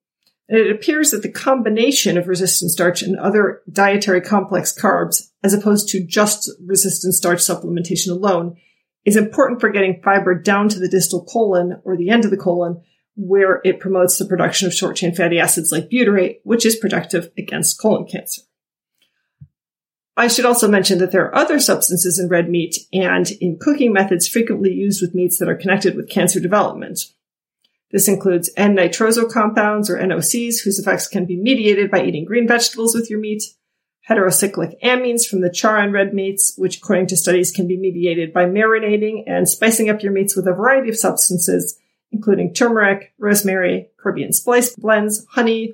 And 0.49 0.59
it 0.59 0.71
appears 0.71 1.11
that 1.11 1.21
the 1.21 1.31
combination 1.31 2.17
of 2.17 2.27
resistant 2.27 2.71
starch 2.71 3.03
and 3.03 3.15
other 3.17 3.61
dietary 3.71 4.19
complex 4.19 4.75
carbs, 4.77 5.29
as 5.43 5.53
opposed 5.53 5.89
to 5.89 6.03
just 6.03 6.51
resistant 6.65 7.13
starch 7.13 7.39
supplementation 7.39 8.09
alone, 8.09 8.57
is 9.05 9.15
important 9.15 9.61
for 9.61 9.69
getting 9.69 10.01
fiber 10.03 10.33
down 10.33 10.67
to 10.69 10.79
the 10.79 10.89
distal 10.89 11.23
colon 11.23 11.79
or 11.85 11.95
the 11.95 12.09
end 12.09 12.25
of 12.25 12.31
the 12.31 12.37
colon, 12.37 12.81
where 13.15 13.61
it 13.63 13.79
promotes 13.79 14.17
the 14.17 14.25
production 14.25 14.67
of 14.67 14.73
short 14.73 14.95
chain 14.95 15.13
fatty 15.13 15.39
acids 15.39 15.71
like 15.71 15.89
butyrate, 15.89 16.37
which 16.43 16.65
is 16.65 16.75
protective 16.75 17.29
against 17.37 17.79
colon 17.79 18.07
cancer. 18.07 18.41
I 20.17 20.27
should 20.27 20.45
also 20.45 20.67
mention 20.67 20.97
that 20.97 21.11
there 21.11 21.25
are 21.25 21.35
other 21.35 21.59
substances 21.59 22.19
in 22.19 22.27
red 22.27 22.49
meat 22.49 22.75
and 22.91 23.29
in 23.39 23.57
cooking 23.61 23.93
methods 23.93 24.27
frequently 24.27 24.73
used 24.73 25.01
with 25.01 25.15
meats 25.15 25.37
that 25.37 25.47
are 25.47 25.55
connected 25.55 25.95
with 25.95 26.09
cancer 26.09 26.39
development. 26.39 26.99
This 27.91 28.07
includes 28.07 28.51
N-nitroso 28.55 29.29
compounds 29.29 29.89
or 29.89 29.97
NOCs 29.97 30.63
whose 30.63 30.77
effects 30.79 31.07
can 31.07 31.25
be 31.25 31.35
mediated 31.35 31.89
by 31.89 32.03
eating 32.03 32.25
green 32.25 32.47
vegetables 32.47 32.93
with 32.93 33.09
your 33.09 33.19
meat, 33.19 33.43
heterocyclic 34.07 34.79
amines 34.81 35.27
from 35.27 35.41
the 35.41 35.49
char 35.49 35.81
in 35.83 35.91
red 35.91 36.13
meats, 36.13 36.53
which 36.55 36.77
according 36.77 37.07
to 37.07 37.17
studies 37.17 37.51
can 37.51 37.67
be 37.67 37.77
mediated 37.77 38.31
by 38.31 38.45
marinating 38.45 39.23
and 39.25 39.49
spicing 39.49 39.89
up 39.89 40.03
your 40.03 40.11
meats 40.11 40.35
with 40.35 40.47
a 40.47 40.53
variety 40.53 40.89
of 40.89 40.97
substances, 40.97 41.79
including 42.11 42.53
turmeric, 42.53 43.13
rosemary, 43.17 43.89
Caribbean 43.97 44.33
spice 44.33 44.75
blends, 44.75 45.25
honey, 45.31 45.73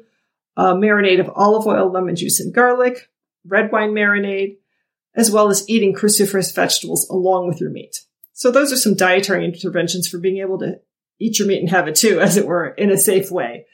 a 0.58 0.74
marinade 0.74 1.20
of 1.20 1.30
olive 1.36 1.68
oil, 1.68 1.92
lemon 1.92 2.16
juice, 2.16 2.40
and 2.40 2.54
garlic, 2.54 3.10
red 3.46 3.72
wine 3.72 3.92
marinade, 3.92 4.58
as 5.16 5.32
well 5.32 5.50
as 5.50 5.68
eating 5.70 5.94
cruciferous 5.94 6.54
vegetables 6.54 7.10
along 7.10 7.48
with 7.48 7.60
your 7.60 7.70
meat. 7.70 8.02
So 8.34 8.52
those 8.52 8.72
are 8.72 8.78
some 8.78 8.96
dietary 8.96 9.46
interventions 9.46 10.08
for 10.08 10.18
being 10.18 10.40
able 10.40 10.60
to 10.60 10.80
eat 11.20 11.40
your 11.40 11.48
meat 11.48 11.60
and 11.60 11.70
have 11.70 11.88
it 11.88 11.96
too, 11.96 12.20
as 12.22 12.38
it 12.38 12.48
were, 12.48 12.68
in 12.68 12.92
a 12.92 12.98
safe 12.98 13.32
way. 13.32 13.66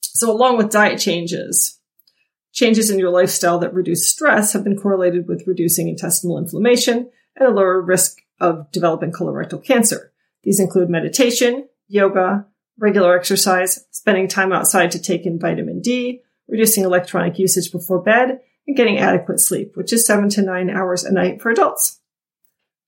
So 0.00 0.30
along 0.30 0.56
with 0.56 0.70
diet 0.70 0.98
changes, 0.98 1.78
changes 2.52 2.90
in 2.90 2.98
your 2.98 3.10
lifestyle 3.10 3.58
that 3.60 3.74
reduce 3.74 4.08
stress 4.08 4.52
have 4.52 4.64
been 4.64 4.78
correlated 4.78 5.28
with 5.28 5.46
reducing 5.46 5.88
intestinal 5.88 6.38
inflammation 6.38 7.10
and 7.36 7.48
a 7.48 7.50
lower 7.50 7.80
risk 7.80 8.18
of 8.40 8.70
developing 8.72 9.12
colorectal 9.12 9.64
cancer. 9.64 10.12
These 10.42 10.60
include 10.60 10.88
meditation, 10.88 11.68
yoga, 11.88 12.46
regular 12.78 13.16
exercise, 13.16 13.86
spending 13.90 14.26
time 14.26 14.52
outside 14.52 14.90
to 14.92 14.98
take 14.98 15.26
in 15.26 15.38
vitamin 15.38 15.80
D, 15.80 16.22
reducing 16.48 16.84
electronic 16.84 17.38
usage 17.38 17.70
before 17.70 18.02
bed, 18.02 18.40
and 18.66 18.76
getting 18.76 18.98
adequate 18.98 19.40
sleep, 19.40 19.76
which 19.76 19.92
is 19.92 20.06
seven 20.06 20.28
to 20.30 20.42
nine 20.42 20.70
hours 20.70 21.04
a 21.04 21.12
night 21.12 21.40
for 21.40 21.50
adults. 21.50 21.99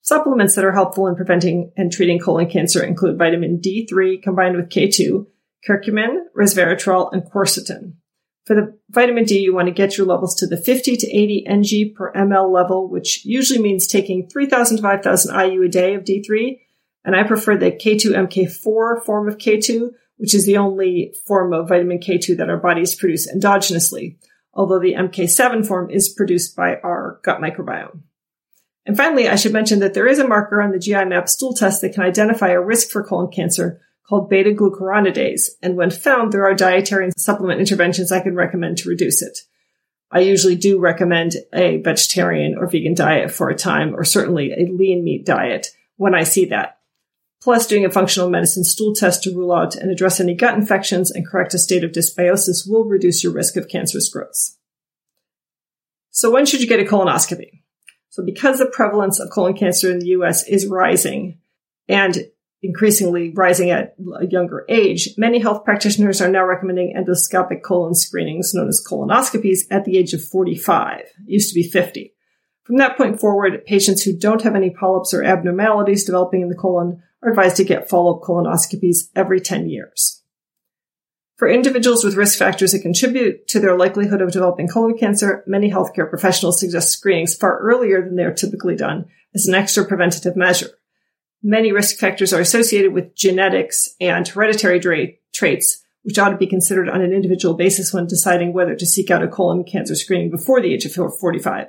Supplements 0.05 0.57
that 0.57 0.65
are 0.65 0.73
helpful 0.73 1.07
in 1.07 1.15
preventing 1.15 1.71
and 1.77 1.93
treating 1.93 2.19
colon 2.19 2.51
cancer 2.51 2.83
include 2.83 3.19
vitamin 3.19 3.61
D3 3.61 4.21
combined 4.21 4.57
with 4.57 4.69
K2, 4.69 5.27
curcumin, 5.69 6.25
resveratrol, 6.37 7.13
and 7.13 7.23
quercetin. 7.23 7.95
For 8.45 8.57
the 8.57 8.77
vitamin 8.91 9.23
D, 9.25 9.39
you 9.39 9.55
want 9.55 9.69
to 9.69 9.73
get 9.73 9.97
your 9.97 10.07
levels 10.09 10.35
to 10.37 10.49
the 10.49 10.57
50 10.57 10.97
to 10.97 11.07
80 11.07 11.47
ng 11.47 11.95
per 11.95 12.13
ml 12.15 12.51
level, 12.51 12.91
which 12.91 13.25
usually 13.25 13.63
means 13.63 13.87
taking 13.87 14.29
3,000 14.29 14.79
to 14.79 14.83
5,000 14.83 15.41
IU 15.41 15.63
a 15.63 15.69
day 15.69 15.95
of 15.95 16.03
D3. 16.03 16.59
And 17.05 17.15
I 17.15 17.23
prefer 17.23 17.57
the 17.57 17.71
K2MK4 17.71 19.05
form 19.05 19.29
of 19.29 19.39
K2, 19.39 19.91
which 20.17 20.35
is 20.35 20.47
the 20.47 20.57
only 20.57 21.15
form 21.29 21.53
of 21.53 21.69
vitamin 21.69 22.01
K2 22.01 22.37
that 22.39 22.51
our 22.51 22.57
bodies 22.57 22.97
produce 22.97 23.33
endogenously, 23.33 24.17
although 24.53 24.81
the 24.81 24.95
MK7 24.95 25.65
form 25.65 25.91
is 25.91 26.09
produced 26.09 26.57
by 26.57 26.77
our 26.83 27.21
gut 27.23 27.41
microbiome. 27.41 28.01
And 28.85 28.97
finally, 28.97 29.29
I 29.29 29.37
should 29.37 29.53
mention 29.53 29.79
that 29.79 29.95
there 29.95 30.09
is 30.09 30.19
a 30.19 30.27
marker 30.27 30.61
on 30.61 30.73
the 30.73 30.79
GI 30.79 31.05
map 31.05 31.29
stool 31.29 31.55
test 31.55 31.81
that 31.83 31.95
can 31.95 32.03
identify 32.03 32.49
a 32.49 32.61
risk 32.61 32.91
for 32.91 33.05
colon 33.05 33.31
cancer 33.31 33.81
called 34.09 34.29
beta 34.29 34.51
glucuronidase. 34.51 35.51
And 35.63 35.77
when 35.77 35.91
found, 35.91 36.33
there 36.33 36.45
are 36.45 36.55
dietary 36.55 37.05
and 37.05 37.15
supplement 37.17 37.61
interventions 37.61 38.11
I 38.11 38.21
can 38.21 38.35
recommend 38.35 38.79
to 38.79 38.89
reduce 38.89 39.23
it. 39.23 39.39
I 40.11 40.21
usually 40.21 40.57
do 40.57 40.79
recommend 40.79 41.37
a 41.55 41.79
vegetarian 41.79 42.57
or 42.59 42.67
vegan 42.67 42.95
diet 42.95 43.31
for 43.31 43.49
a 43.49 43.55
time, 43.55 43.95
or 43.95 44.05
certainly 44.05 44.53
a 44.53 44.71
lean 44.71 45.05
meat 45.05 45.25
diet 45.25 45.69
when 45.97 46.15
I 46.15 46.25
see 46.25 46.45
that. 46.47 46.79
Plus, 47.41 47.67
doing 47.67 47.85
a 47.85 47.91
functional 47.91 48.29
medicine 48.29 48.63
stool 48.63 48.95
test 48.95 49.23
to 49.23 49.35
rule 49.35 49.53
out 49.53 49.75
and 49.75 49.91
address 49.91 50.21
any 50.21 50.35
gut 50.35 50.55
infections 50.55 51.11
and 51.11 51.27
correct 51.27 51.55
a 51.55 51.59
state 51.59 51.83
of 51.83 51.93
dysbiosis 51.93 52.69
will 52.69 52.85
reduce 52.85 53.25
your 53.25 53.33
risk 53.33 53.57
of 53.57 53.69
cancerous 53.69 54.09
growths. 54.09 54.59
So 56.11 56.31
when 56.31 56.45
should 56.45 56.61
you 56.61 56.69
get 56.69 56.81
a 56.81 56.85
colonoscopy? 56.85 57.62
So 58.13 58.23
because 58.23 58.59
the 58.59 58.67
prevalence 58.67 59.19
of 59.19 59.31
colon 59.31 59.55
cancer 59.55 59.91
in 59.91 59.99
the 59.99 60.09
US 60.09 60.47
is 60.47 60.67
rising 60.67 61.39
and 61.89 62.15
increasingly 62.63 63.33
rising 63.35 63.71
at 63.71 63.97
a 64.21 64.27
younger 64.27 64.67
age, 64.69 65.09
many 65.17 65.39
health 65.39 65.65
practitioners 65.65 66.21
are 66.21 66.29
now 66.29 66.45
recommending 66.45 66.95
endoscopic 66.95 67.63
colon 67.63 67.95
screenings 67.95 68.53
known 68.53 68.69
as 68.69 68.85
colonoscopies 68.87 69.61
at 69.71 69.87
the 69.87 69.97
age 69.97 70.13
of 70.13 70.23
45. 70.23 71.01
It 71.01 71.09
used 71.25 71.49
to 71.49 71.55
be 71.55 71.67
50. 71.67 72.13
From 72.65 72.77
that 72.77 72.99
point 72.99 73.19
forward, 73.19 73.65
patients 73.65 74.03
who 74.03 74.15
don't 74.15 74.43
have 74.43 74.55
any 74.55 74.69
polyps 74.69 75.15
or 75.15 75.25
abnormalities 75.25 76.05
developing 76.05 76.43
in 76.43 76.51
the 76.51 76.55
colon 76.55 77.03
are 77.23 77.31
advised 77.31 77.57
to 77.57 77.65
get 77.65 77.89
follow-up 77.89 78.21
colonoscopies 78.21 79.09
every 79.17 79.41
10 79.41 79.71
years. 79.71 80.22
For 81.43 81.49
individuals 81.49 82.05
with 82.05 82.15
risk 82.15 82.39
factors 82.39 82.71
that 82.71 82.83
contribute 82.83 83.49
to 83.49 83.59
their 83.59 83.77
likelihood 83.77 84.23
of 84.23 84.31
developing 84.31 84.69
colon 84.69 84.97
cancer, 84.97 85.43
many 85.45 85.73
healthcare 85.73 86.09
professionals 86.09 86.61
suggest 86.61 86.93
screenings 86.93 87.35
far 87.35 87.59
earlier 87.59 88.01
than 88.01 88.15
they 88.15 88.23
are 88.23 88.33
typically 88.33 88.77
done 88.77 89.07
as 89.35 89.49
an 89.49 89.55
extra 89.55 89.85
preventative 89.85 90.37
measure. 90.37 90.69
Many 91.43 91.73
risk 91.73 91.97
factors 91.97 92.33
are 92.33 92.41
associated 92.41 92.93
with 92.93 93.17
genetics 93.17 93.97
and 94.01 94.29
hereditary 94.29 95.19
traits, 95.35 95.83
which 96.03 96.17
ought 96.17 96.29
to 96.29 96.37
be 96.37 96.47
considered 96.47 96.89
on 96.89 97.01
an 97.03 97.13
individual 97.13 97.55
basis 97.55 97.93
when 97.93 98.07
deciding 98.07 98.53
whether 98.53 98.77
to 98.77 98.87
seek 98.87 99.11
out 99.11 99.25
a 99.25 99.27
colon 99.27 99.65
cancer 99.65 99.97
screening 99.97 100.31
before 100.31 100.61
the 100.61 100.73
age 100.73 100.85
of 100.85 100.93
45. 100.95 101.67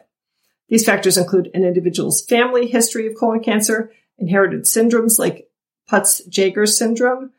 These 0.70 0.86
factors 0.86 1.18
include 1.18 1.50
an 1.56 1.64
individual's 1.64 2.24
family 2.24 2.68
history 2.68 3.08
of 3.08 3.16
colon 3.20 3.40
cancer, 3.42 3.92
inherited 4.20 4.66
syndromes 4.66 5.18
like 5.18 5.50
Peutz-Jeghers 5.90 6.78
syndrome, 6.78 7.32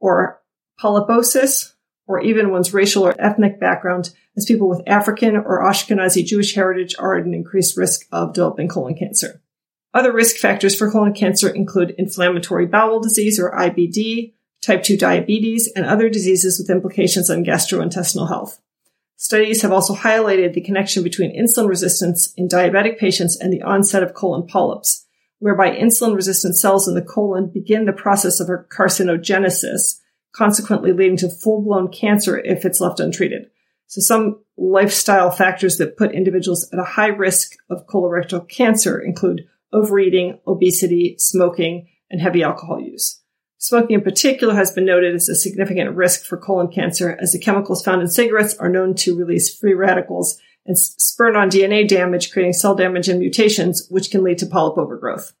or 0.00 0.40
polyposis, 0.80 1.71
or 2.06 2.20
even 2.20 2.50
one's 2.50 2.74
racial 2.74 3.06
or 3.06 3.14
ethnic 3.18 3.60
background, 3.60 4.10
as 4.36 4.44
people 4.44 4.68
with 4.68 4.82
African 4.86 5.36
or 5.36 5.62
Ashkenazi 5.62 6.24
Jewish 6.24 6.54
heritage 6.54 6.94
are 6.98 7.16
at 7.16 7.24
an 7.24 7.34
increased 7.34 7.76
risk 7.76 8.06
of 8.12 8.32
developing 8.32 8.68
colon 8.68 8.94
cancer. 8.94 9.40
Other 9.94 10.12
risk 10.12 10.36
factors 10.36 10.74
for 10.74 10.90
colon 10.90 11.12
cancer 11.12 11.48
include 11.48 11.94
inflammatory 11.98 12.66
bowel 12.66 13.00
disease 13.00 13.38
or 13.38 13.50
IBD, 13.52 14.32
type 14.62 14.82
2 14.82 14.96
diabetes, 14.96 15.70
and 15.74 15.84
other 15.84 16.08
diseases 16.08 16.58
with 16.58 16.70
implications 16.70 17.28
on 17.28 17.44
gastrointestinal 17.44 18.28
health. 18.28 18.60
Studies 19.16 19.62
have 19.62 19.72
also 19.72 19.94
highlighted 19.94 20.54
the 20.54 20.60
connection 20.60 21.02
between 21.02 21.38
insulin 21.38 21.68
resistance 21.68 22.32
in 22.36 22.48
diabetic 22.48 22.98
patients 22.98 23.36
and 23.36 23.52
the 23.52 23.62
onset 23.62 24.02
of 24.02 24.14
colon 24.14 24.46
polyps, 24.46 25.06
whereby 25.38 25.70
insulin 25.70 26.14
resistant 26.16 26.56
cells 26.56 26.88
in 26.88 26.94
the 26.94 27.02
colon 27.02 27.48
begin 27.48 27.84
the 27.84 27.92
process 27.92 28.40
of 28.40 28.48
carcinogenesis, 28.68 30.00
consequently 30.32 30.92
leading 30.92 31.16
to 31.18 31.28
full 31.28 31.62
blown 31.62 31.88
cancer 31.88 32.38
if 32.38 32.64
it's 32.64 32.80
left 32.80 33.00
untreated. 33.00 33.50
So 33.86 34.00
some 34.00 34.42
lifestyle 34.56 35.30
factors 35.30 35.76
that 35.76 35.96
put 35.96 36.14
individuals 36.14 36.68
at 36.72 36.78
a 36.78 36.84
high 36.84 37.08
risk 37.08 37.56
of 37.68 37.86
colorectal 37.86 38.48
cancer 38.48 38.98
include 38.98 39.46
overeating, 39.72 40.38
obesity, 40.46 41.16
smoking, 41.18 41.88
and 42.10 42.20
heavy 42.20 42.42
alcohol 42.42 42.80
use. 42.80 43.20
Smoking 43.58 43.94
in 43.94 44.02
particular 44.02 44.54
has 44.54 44.72
been 44.72 44.84
noted 44.84 45.14
as 45.14 45.28
a 45.28 45.34
significant 45.34 45.94
risk 45.94 46.24
for 46.24 46.36
colon 46.36 46.68
cancer 46.68 47.16
as 47.20 47.32
the 47.32 47.38
chemicals 47.38 47.84
found 47.84 48.02
in 48.02 48.08
cigarettes 48.08 48.54
are 48.54 48.68
known 48.68 48.94
to 48.96 49.16
release 49.16 49.56
free 49.56 49.74
radicals 49.74 50.38
and 50.66 50.78
spurn 50.78 51.36
on 51.36 51.50
DNA 51.50 51.86
damage, 51.86 52.32
creating 52.32 52.54
cell 52.54 52.74
damage 52.74 53.08
and 53.08 53.18
mutations, 53.18 53.86
which 53.88 54.10
can 54.10 54.24
lead 54.24 54.38
to 54.38 54.46
polyp 54.46 54.78
overgrowth. 54.78 55.32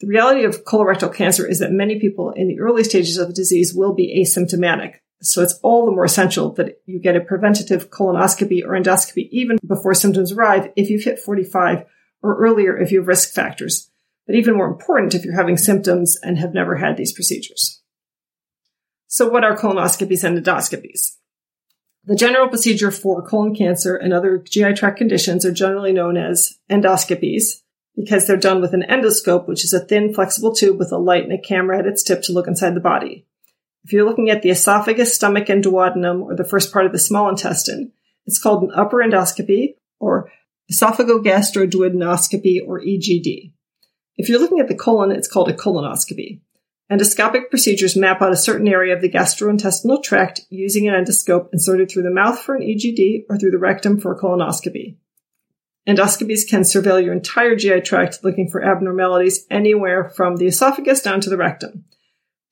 The 0.00 0.06
reality 0.06 0.44
of 0.44 0.64
colorectal 0.64 1.14
cancer 1.14 1.46
is 1.46 1.58
that 1.58 1.72
many 1.72 2.00
people 2.00 2.30
in 2.30 2.48
the 2.48 2.60
early 2.60 2.84
stages 2.84 3.18
of 3.18 3.28
the 3.28 3.34
disease 3.34 3.74
will 3.74 3.92
be 3.94 4.24
asymptomatic. 4.24 4.94
So 5.20 5.42
it's 5.42 5.58
all 5.62 5.84
the 5.84 5.92
more 5.92 6.06
essential 6.06 6.52
that 6.54 6.80
you 6.86 6.98
get 6.98 7.16
a 7.16 7.20
preventative 7.20 7.90
colonoscopy 7.90 8.64
or 8.64 8.70
endoscopy 8.70 9.28
even 9.30 9.58
before 9.66 9.92
symptoms 9.92 10.32
arrive 10.32 10.72
if 10.74 10.88
you've 10.88 11.04
hit 11.04 11.18
45 11.18 11.84
or 12.22 12.38
earlier 12.42 12.78
if 12.78 12.90
you 12.90 13.00
have 13.00 13.08
risk 13.08 13.34
factors. 13.34 13.90
But 14.26 14.36
even 14.36 14.56
more 14.56 14.68
important 14.68 15.14
if 15.14 15.24
you're 15.24 15.36
having 15.36 15.58
symptoms 15.58 16.18
and 16.22 16.38
have 16.38 16.54
never 16.54 16.76
had 16.76 16.96
these 16.96 17.12
procedures. 17.12 17.82
So 19.06 19.28
what 19.28 19.44
are 19.44 19.56
colonoscopies 19.56 20.24
and 20.24 20.38
endoscopies? 20.38 21.16
The 22.04 22.16
general 22.16 22.48
procedure 22.48 22.90
for 22.90 23.26
colon 23.26 23.54
cancer 23.54 23.96
and 23.96 24.14
other 24.14 24.38
GI 24.38 24.72
tract 24.74 24.96
conditions 24.96 25.44
are 25.44 25.52
generally 25.52 25.92
known 25.92 26.16
as 26.16 26.58
endoscopies 26.70 27.60
because 27.96 28.26
they're 28.26 28.36
done 28.36 28.60
with 28.60 28.74
an 28.74 28.84
endoscope, 28.88 29.46
which 29.48 29.64
is 29.64 29.72
a 29.72 29.80
thin, 29.80 30.12
flexible 30.14 30.54
tube 30.54 30.78
with 30.78 30.92
a 30.92 30.98
light 30.98 31.24
and 31.24 31.32
a 31.32 31.38
camera 31.38 31.78
at 31.78 31.86
its 31.86 32.02
tip 32.02 32.22
to 32.22 32.32
look 32.32 32.46
inside 32.46 32.74
the 32.74 32.80
body. 32.80 33.26
If 33.84 33.92
you're 33.92 34.04
looking 34.04 34.30
at 34.30 34.42
the 34.42 34.50
esophagus, 34.50 35.14
stomach, 35.14 35.48
and 35.48 35.64
duodenum, 35.64 36.22
or 36.22 36.36
the 36.36 36.44
first 36.44 36.72
part 36.72 36.86
of 36.86 36.92
the 36.92 36.98
small 36.98 37.28
intestine, 37.28 37.92
it's 38.26 38.38
called 38.38 38.62
an 38.62 38.72
upper 38.74 38.98
endoscopy 38.98 39.76
or 39.98 40.30
esophagogastroduodenoscopy 40.70 42.60
or 42.66 42.80
EGD. 42.80 43.52
If 44.16 44.28
you're 44.28 44.38
looking 44.38 44.60
at 44.60 44.68
the 44.68 44.74
colon, 44.76 45.10
it's 45.10 45.28
called 45.28 45.48
a 45.48 45.54
colonoscopy. 45.54 46.40
Endoscopic 46.90 47.50
procedures 47.50 47.96
map 47.96 48.20
out 48.20 48.32
a 48.32 48.36
certain 48.36 48.68
area 48.68 48.94
of 48.94 49.00
the 49.00 49.10
gastrointestinal 49.10 50.02
tract 50.02 50.40
using 50.50 50.88
an 50.88 50.94
endoscope 50.94 51.48
inserted 51.52 51.90
through 51.90 52.02
the 52.02 52.10
mouth 52.10 52.38
for 52.40 52.56
an 52.56 52.62
EGD 52.62 53.26
or 53.28 53.38
through 53.38 53.52
the 53.52 53.58
rectum 53.58 53.98
for 54.00 54.12
a 54.12 54.18
colonoscopy. 54.18 54.96
Endoscopies 55.90 56.48
can 56.48 56.60
surveil 56.60 57.02
your 57.02 57.12
entire 57.12 57.56
GI 57.56 57.80
tract 57.80 58.22
looking 58.22 58.48
for 58.48 58.62
abnormalities 58.62 59.44
anywhere 59.50 60.08
from 60.08 60.36
the 60.36 60.46
esophagus 60.46 61.00
down 61.02 61.20
to 61.20 61.28
the 61.28 61.36
rectum. 61.36 61.84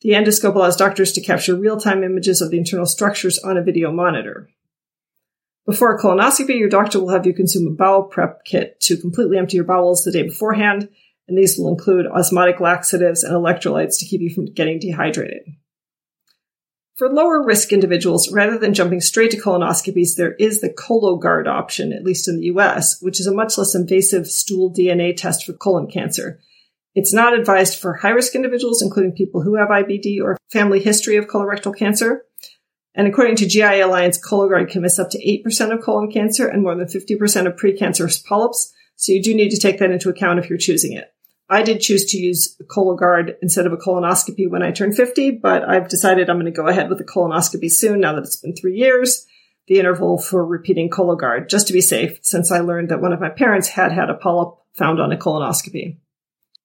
The 0.00 0.10
endoscope 0.10 0.56
allows 0.56 0.76
doctors 0.76 1.12
to 1.12 1.20
capture 1.20 1.54
real-time 1.54 2.02
images 2.02 2.40
of 2.40 2.50
the 2.50 2.58
internal 2.58 2.84
structures 2.84 3.38
on 3.38 3.56
a 3.56 3.62
video 3.62 3.92
monitor. 3.92 4.50
Before 5.66 5.94
a 5.94 6.00
colonoscopy, 6.00 6.58
your 6.58 6.68
doctor 6.68 6.98
will 6.98 7.10
have 7.10 7.26
you 7.26 7.32
consume 7.32 7.68
a 7.68 7.70
bowel 7.70 8.02
prep 8.02 8.44
kit 8.44 8.80
to 8.80 8.96
completely 8.96 9.38
empty 9.38 9.56
your 9.56 9.64
bowels 9.64 10.02
the 10.02 10.10
day 10.10 10.24
beforehand 10.24 10.88
and 11.28 11.38
these 11.38 11.56
will 11.56 11.68
include 11.68 12.06
osmotic 12.08 12.58
laxatives 12.58 13.22
and 13.22 13.34
electrolytes 13.34 14.00
to 14.00 14.06
keep 14.06 14.20
you 14.20 14.34
from 14.34 14.46
getting 14.46 14.80
dehydrated. 14.80 15.42
For 16.98 17.08
lower 17.08 17.40
risk 17.40 17.72
individuals, 17.72 18.32
rather 18.32 18.58
than 18.58 18.74
jumping 18.74 19.00
straight 19.00 19.30
to 19.30 19.36
colonoscopies, 19.36 20.16
there 20.16 20.34
is 20.34 20.60
the 20.60 20.68
Cologuard 20.68 21.46
option, 21.46 21.92
at 21.92 22.02
least 22.02 22.26
in 22.26 22.40
the 22.40 22.46
US, 22.46 23.00
which 23.00 23.20
is 23.20 23.28
a 23.28 23.32
much 23.32 23.56
less 23.56 23.76
invasive 23.76 24.26
stool 24.26 24.74
DNA 24.74 25.16
test 25.16 25.46
for 25.46 25.52
colon 25.52 25.88
cancer. 25.88 26.40
It's 26.96 27.12
not 27.12 27.38
advised 27.38 27.78
for 27.78 27.94
high 27.94 28.10
risk 28.10 28.34
individuals, 28.34 28.82
including 28.82 29.12
people 29.12 29.42
who 29.42 29.54
have 29.54 29.68
IBD 29.68 30.20
or 30.20 30.38
family 30.50 30.80
history 30.80 31.14
of 31.14 31.28
colorectal 31.28 31.76
cancer. 31.76 32.24
And 32.96 33.06
according 33.06 33.36
to 33.36 33.46
GI 33.46 33.78
Alliance, 33.78 34.18
Cologuard 34.20 34.68
can 34.68 34.82
miss 34.82 34.98
up 34.98 35.10
to 35.10 35.24
8% 35.24 35.72
of 35.72 35.80
colon 35.80 36.10
cancer 36.10 36.48
and 36.48 36.64
more 36.64 36.74
than 36.74 36.88
50% 36.88 37.46
of 37.46 37.54
precancerous 37.54 38.24
polyps. 38.24 38.74
So 38.96 39.12
you 39.12 39.22
do 39.22 39.36
need 39.36 39.50
to 39.50 39.60
take 39.60 39.78
that 39.78 39.92
into 39.92 40.08
account 40.08 40.40
if 40.40 40.50
you're 40.50 40.58
choosing 40.58 40.94
it. 40.94 41.14
I 41.50 41.62
did 41.62 41.80
choose 41.80 42.04
to 42.06 42.18
use 42.18 42.56
a 42.60 42.64
Cologuard 42.64 43.36
instead 43.40 43.66
of 43.66 43.72
a 43.72 43.78
colonoscopy 43.78 44.50
when 44.50 44.62
I 44.62 44.70
turned 44.70 44.96
50, 44.96 45.32
but 45.42 45.66
I've 45.66 45.88
decided 45.88 46.28
I'm 46.28 46.36
going 46.36 46.52
to 46.52 46.52
go 46.52 46.66
ahead 46.66 46.90
with 46.90 47.00
a 47.00 47.04
colonoscopy 47.04 47.70
soon 47.70 48.00
now 48.00 48.14
that 48.14 48.24
it's 48.24 48.36
been 48.36 48.54
three 48.54 48.76
years, 48.76 49.26
the 49.66 49.78
interval 49.78 50.18
for 50.18 50.44
repeating 50.44 50.90
Cologuard, 50.90 51.48
just 51.48 51.66
to 51.68 51.72
be 51.72 51.80
safe, 51.80 52.18
since 52.22 52.52
I 52.52 52.60
learned 52.60 52.90
that 52.90 53.00
one 53.00 53.12
of 53.12 53.20
my 53.20 53.30
parents 53.30 53.68
had 53.68 53.92
had 53.92 54.10
a 54.10 54.14
polyp 54.14 54.58
found 54.74 55.00
on 55.00 55.12
a 55.12 55.16
colonoscopy. 55.16 55.98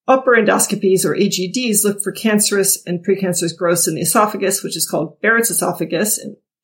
Upper 0.05 0.31
endoscopies 0.31 1.05
or 1.05 1.15
EGDs 1.15 1.85
look 1.85 2.01
for 2.01 2.11
cancerous 2.11 2.83
and 2.85 3.05
precancerous 3.05 3.55
growths 3.57 3.87
in 3.87 3.95
the 3.95 4.01
esophagus, 4.01 4.61
which 4.61 4.75
is 4.75 4.89
called 4.89 5.21
Barrett's 5.21 5.49
esophagus 5.49 6.19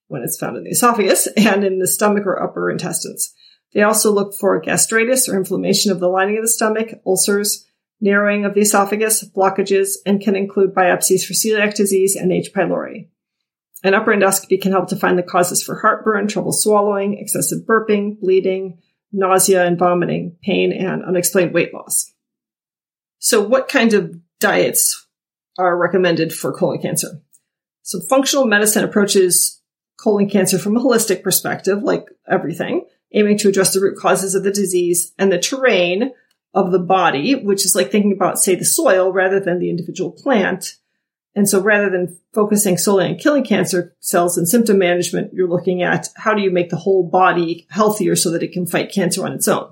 when 0.07 0.23
it's 0.23 0.37
found 0.37 0.57
in 0.57 0.65
the 0.65 0.71
esophagus 0.71 1.27
and 1.37 1.63
in 1.63 1.79
the 1.79 1.87
stomach 1.87 2.25
or 2.25 2.41
upper 2.41 2.69
intestines. 2.69 3.33
They 3.73 3.81
also 3.81 4.11
look 4.11 4.33
for 4.33 4.59
gastritis 4.59 5.29
or 5.29 5.37
inflammation 5.37 5.91
of 5.91 6.01
the 6.01 6.09
lining 6.09 6.37
of 6.37 6.43
the 6.43 6.49
stomach, 6.49 6.99
ulcers, 7.05 7.65
narrowing 8.01 8.45
of 8.45 8.53
the 8.53 8.61
esophagus, 8.61 9.27
blockages, 9.27 9.97
and 10.05 10.21
can 10.21 10.35
include 10.35 10.73
biopsies 10.73 11.25
for 11.25 11.33
celiac 11.33 11.75
disease 11.75 12.15
and 12.15 12.31
H. 12.31 12.51
pylori. 12.53 13.07
An 13.83 13.93
upper 13.93 14.13
endoscopy 14.13 14.61
can 14.61 14.71
help 14.71 14.89
to 14.89 14.95
find 14.95 15.17
the 15.17 15.23
causes 15.23 15.63
for 15.63 15.79
heartburn, 15.79 16.27
trouble 16.27 16.51
swallowing, 16.51 17.17
excessive 17.17 17.59
burping, 17.65 18.19
bleeding, 18.19 18.79
nausea 19.11 19.65
and 19.65 19.77
vomiting, 19.79 20.35
pain, 20.41 20.71
and 20.71 21.03
unexplained 21.03 21.53
weight 21.53 21.73
loss. 21.73 22.13
So 23.19 23.41
what 23.41 23.67
kinds 23.67 23.93
of 23.93 24.15
diets 24.39 25.07
are 25.57 25.77
recommended 25.77 26.33
for 26.33 26.53
colon 26.53 26.81
cancer? 26.81 27.21
So 27.81 27.99
functional 28.01 28.45
medicine 28.45 28.83
approaches 28.83 29.61
colon 29.97 30.29
cancer 30.29 30.59
from 30.59 30.77
a 30.77 30.79
holistic 30.79 31.23
perspective, 31.23 31.83
like 31.83 32.05
everything, 32.27 32.85
aiming 33.13 33.37
to 33.39 33.49
address 33.49 33.73
the 33.73 33.81
root 33.81 33.97
causes 33.97 34.35
of 34.35 34.43
the 34.43 34.51
disease 34.51 35.13
and 35.17 35.31
the 35.31 35.39
terrain 35.39 36.11
of 36.53 36.71
the 36.71 36.79
body, 36.79 37.35
which 37.35 37.65
is 37.65 37.75
like 37.75 37.91
thinking 37.91 38.11
about, 38.11 38.39
say, 38.39 38.55
the 38.55 38.65
soil 38.65 39.11
rather 39.11 39.39
than 39.39 39.59
the 39.59 39.69
individual 39.69 40.11
plant. 40.11 40.77
And 41.35 41.47
so 41.47 41.61
rather 41.61 41.89
than 41.89 42.17
focusing 42.33 42.77
solely 42.77 43.05
on 43.05 43.15
killing 43.17 43.43
cancer 43.43 43.95
cells 43.99 44.37
and 44.37 44.47
symptom 44.47 44.79
management, 44.79 45.33
you're 45.33 45.47
looking 45.47 45.83
at 45.83 46.09
how 46.15 46.33
do 46.33 46.41
you 46.41 46.51
make 46.51 46.69
the 46.69 46.77
whole 46.77 47.03
body 47.03 47.67
healthier 47.69 48.15
so 48.15 48.31
that 48.31 48.43
it 48.43 48.51
can 48.51 48.65
fight 48.65 48.91
cancer 48.91 49.25
on 49.25 49.33
its 49.33 49.47
own. 49.47 49.71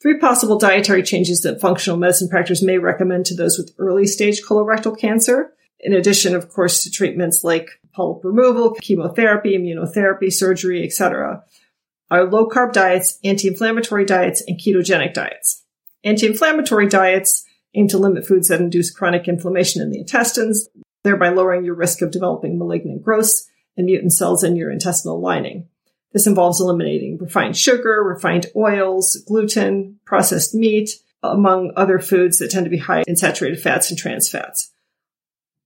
Three 0.00 0.18
possible 0.18 0.58
dietary 0.58 1.02
changes 1.02 1.42
that 1.42 1.60
functional 1.60 1.98
medicine 1.98 2.28
practitioners 2.28 2.66
may 2.66 2.78
recommend 2.78 3.26
to 3.26 3.36
those 3.36 3.58
with 3.58 3.74
early 3.78 4.06
stage 4.06 4.42
colorectal 4.42 4.98
cancer, 4.98 5.52
in 5.78 5.92
addition, 5.92 6.34
of 6.34 6.48
course, 6.48 6.82
to 6.82 6.90
treatments 6.90 7.44
like 7.44 7.80
polyp 7.92 8.24
removal, 8.24 8.72
chemotherapy, 8.80 9.56
immunotherapy, 9.56 10.32
surgery, 10.32 10.84
etc., 10.84 11.44
are 12.10 12.24
low 12.24 12.48
carb 12.48 12.72
diets, 12.72 13.18
anti-inflammatory 13.24 14.04
diets, 14.04 14.42
and 14.46 14.60
ketogenic 14.60 15.14
diets. 15.14 15.61
Anti-inflammatory 16.04 16.88
diets 16.88 17.44
aim 17.74 17.88
to 17.88 17.98
limit 17.98 18.26
foods 18.26 18.48
that 18.48 18.60
induce 18.60 18.90
chronic 18.90 19.28
inflammation 19.28 19.80
in 19.80 19.90
the 19.90 19.98
intestines, 19.98 20.68
thereby 21.04 21.28
lowering 21.28 21.64
your 21.64 21.74
risk 21.74 22.02
of 22.02 22.10
developing 22.10 22.58
malignant 22.58 23.02
growths 23.02 23.48
and 23.76 23.86
mutant 23.86 24.12
cells 24.12 24.44
in 24.44 24.56
your 24.56 24.70
intestinal 24.70 25.20
lining. 25.20 25.68
This 26.12 26.26
involves 26.26 26.60
eliminating 26.60 27.18
refined 27.18 27.56
sugar, 27.56 28.02
refined 28.02 28.46
oils, 28.54 29.16
gluten, 29.26 29.98
processed 30.04 30.54
meat, 30.54 30.90
among 31.22 31.72
other 31.76 31.98
foods 31.98 32.38
that 32.38 32.50
tend 32.50 32.66
to 32.66 32.70
be 32.70 32.78
high 32.78 33.04
in 33.06 33.16
saturated 33.16 33.60
fats 33.60 33.90
and 33.90 33.98
trans 33.98 34.28
fats. 34.28 34.72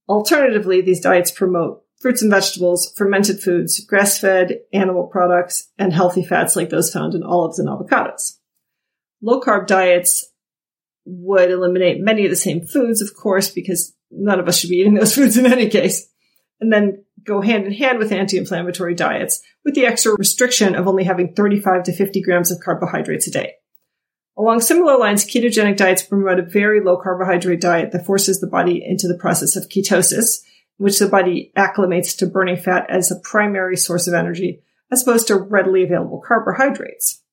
Alternatively, 0.07 0.81
these 0.81 1.01
diets 1.01 1.31
promote 1.31 1.83
fruits 1.99 2.21
and 2.21 2.31
vegetables, 2.31 2.93
fermented 2.95 3.41
foods, 3.41 3.83
grass-fed 3.83 4.59
animal 4.71 5.07
products, 5.07 5.69
and 5.77 5.91
healthy 5.91 6.23
fats 6.23 6.55
like 6.55 6.69
those 6.69 6.93
found 6.93 7.15
in 7.15 7.23
olives 7.23 7.59
and 7.59 7.67
avocados. 7.67 8.36
Low 9.21 9.41
carb 9.41 9.67
diets 9.67 10.25
would 11.05 11.49
eliminate 11.49 12.01
many 12.01 12.25
of 12.25 12.29
the 12.29 12.35
same 12.35 12.65
foods, 12.65 13.01
of 13.01 13.15
course, 13.15 13.49
because 13.49 13.95
none 14.11 14.39
of 14.39 14.47
us 14.47 14.59
should 14.59 14.69
be 14.69 14.77
eating 14.77 14.93
those 14.93 15.15
foods 15.15 15.37
in 15.37 15.45
any 15.45 15.69
case. 15.69 16.07
And 16.59 16.73
then 16.73 17.05
go 17.23 17.41
hand 17.41 17.65
in 17.65 17.73
hand 17.73 17.99
with 17.99 18.11
anti-inflammatory 18.11 18.95
diets 18.95 19.41
with 19.63 19.75
the 19.75 19.85
extra 19.85 20.13
restriction 20.17 20.75
of 20.75 20.87
only 20.87 21.03
having 21.03 21.33
35 21.33 21.83
to 21.83 21.93
50 21.93 22.21
grams 22.21 22.51
of 22.51 22.59
carbohydrates 22.63 23.27
a 23.27 23.31
day. 23.31 23.53
Along 24.37 24.61
similar 24.61 24.97
lines, 24.97 25.25
ketogenic 25.25 25.77
diets 25.77 26.03
promote 26.03 26.39
a 26.39 26.43
very 26.43 26.79
low 26.79 26.97
carbohydrate 26.97 27.59
diet 27.59 27.91
that 27.91 28.05
forces 28.05 28.39
the 28.39 28.47
body 28.47 28.83
into 28.85 29.07
the 29.07 29.17
process 29.17 29.55
of 29.55 29.67
ketosis, 29.67 30.43
in 30.79 30.83
which 30.83 30.99
the 30.99 31.07
body 31.07 31.51
acclimates 31.57 32.15
to 32.17 32.27
burning 32.27 32.57
fat 32.57 32.85
as 32.89 33.11
a 33.11 33.19
primary 33.23 33.75
source 33.75 34.07
of 34.07 34.13
energy, 34.13 34.61
as 34.91 35.01
opposed 35.01 35.27
to 35.27 35.35
readily 35.35 35.83
available 35.83 36.21
carbohydrates. 36.25 37.23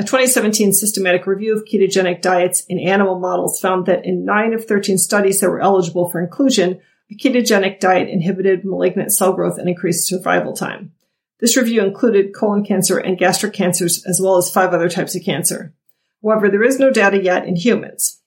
A 0.00 0.02
2017 0.02 0.72
systematic 0.72 1.26
review 1.26 1.54
of 1.54 1.66
ketogenic 1.66 2.22
diets 2.22 2.64
in 2.70 2.78
animal 2.78 3.18
models 3.18 3.60
found 3.60 3.84
that 3.84 4.06
in 4.06 4.24
9 4.24 4.54
of 4.54 4.64
13 4.64 4.96
studies 4.96 5.40
that 5.40 5.50
were 5.50 5.60
eligible 5.60 6.08
for 6.08 6.22
inclusion, 6.22 6.80
a 7.10 7.14
ketogenic 7.14 7.80
diet 7.80 8.08
inhibited 8.08 8.64
malignant 8.64 9.12
cell 9.12 9.34
growth 9.34 9.58
and 9.58 9.68
increased 9.68 10.08
survival 10.08 10.54
time. 10.54 10.92
This 11.40 11.54
review 11.54 11.84
included 11.84 12.34
colon 12.34 12.64
cancer 12.64 12.96
and 12.96 13.18
gastric 13.18 13.52
cancers, 13.52 14.02
as 14.06 14.18
well 14.22 14.38
as 14.38 14.50
five 14.50 14.72
other 14.72 14.88
types 14.88 15.14
of 15.14 15.22
cancer. 15.22 15.74
However, 16.22 16.48
there 16.48 16.64
is 16.64 16.78
no 16.78 16.90
data 16.90 17.22
yet 17.22 17.44
in 17.44 17.56
humans 17.56 18.22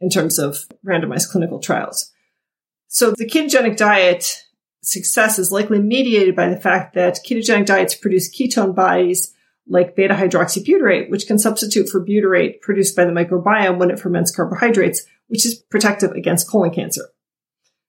in 0.00 0.10
terms 0.10 0.40
of 0.40 0.66
randomized 0.84 1.30
clinical 1.30 1.60
trials. 1.60 2.10
So 2.88 3.12
the 3.12 3.30
ketogenic 3.30 3.76
diet 3.76 4.42
success 4.82 5.38
is 5.38 5.52
likely 5.52 5.78
mediated 5.78 6.34
by 6.34 6.48
the 6.48 6.60
fact 6.60 6.94
that 6.94 7.20
ketogenic 7.24 7.66
diets 7.66 7.94
produce 7.94 8.28
ketone 8.28 8.74
bodies 8.74 9.34
like 9.68 9.96
beta 9.96 10.14
hydroxybutyrate, 10.14 11.10
which 11.10 11.26
can 11.26 11.38
substitute 11.38 11.88
for 11.88 12.04
butyrate 12.04 12.60
produced 12.60 12.94
by 12.94 13.04
the 13.04 13.10
microbiome 13.10 13.78
when 13.78 13.90
it 13.90 13.98
ferments 13.98 14.34
carbohydrates, 14.34 15.04
which 15.28 15.44
is 15.44 15.54
protective 15.54 16.12
against 16.12 16.48
colon 16.48 16.72
cancer. 16.72 17.02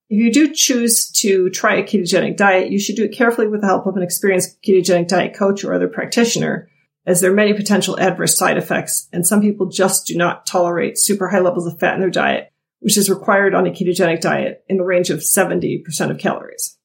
If 0.09 0.19
you 0.19 0.31
do 0.31 0.53
choose 0.53 1.11
to 1.17 1.49
try 1.49 1.75
a 1.75 1.83
ketogenic 1.83 2.37
diet, 2.37 2.71
you 2.71 2.79
should 2.79 2.95
do 2.95 3.03
it 3.03 3.15
carefully 3.15 3.47
with 3.47 3.61
the 3.61 3.67
help 3.67 3.85
of 3.85 3.97
an 3.97 4.03
experienced 4.03 4.61
ketogenic 4.61 5.09
diet 5.09 5.35
coach 5.35 5.63
or 5.63 5.73
other 5.73 5.89
practitioner, 5.89 6.69
as 7.05 7.21
there 7.21 7.31
are 7.31 7.35
many 7.35 7.53
potential 7.53 7.99
adverse 7.99 8.37
side 8.37 8.57
effects, 8.57 9.07
and 9.11 9.27
some 9.27 9.41
people 9.41 9.67
just 9.67 10.07
do 10.07 10.15
not 10.15 10.45
tolerate 10.45 10.97
super 10.97 11.27
high 11.27 11.39
levels 11.39 11.67
of 11.67 11.79
fat 11.79 11.95
in 11.95 11.99
their 11.99 12.09
diet, 12.09 12.51
which 12.79 12.97
is 12.97 13.09
required 13.09 13.53
on 13.53 13.67
a 13.67 13.71
ketogenic 13.71 14.21
diet 14.21 14.63
in 14.67 14.77
the 14.77 14.83
range 14.83 15.09
of 15.09 15.19
70% 15.19 15.83
of 16.09 16.17
calories. 16.17 16.77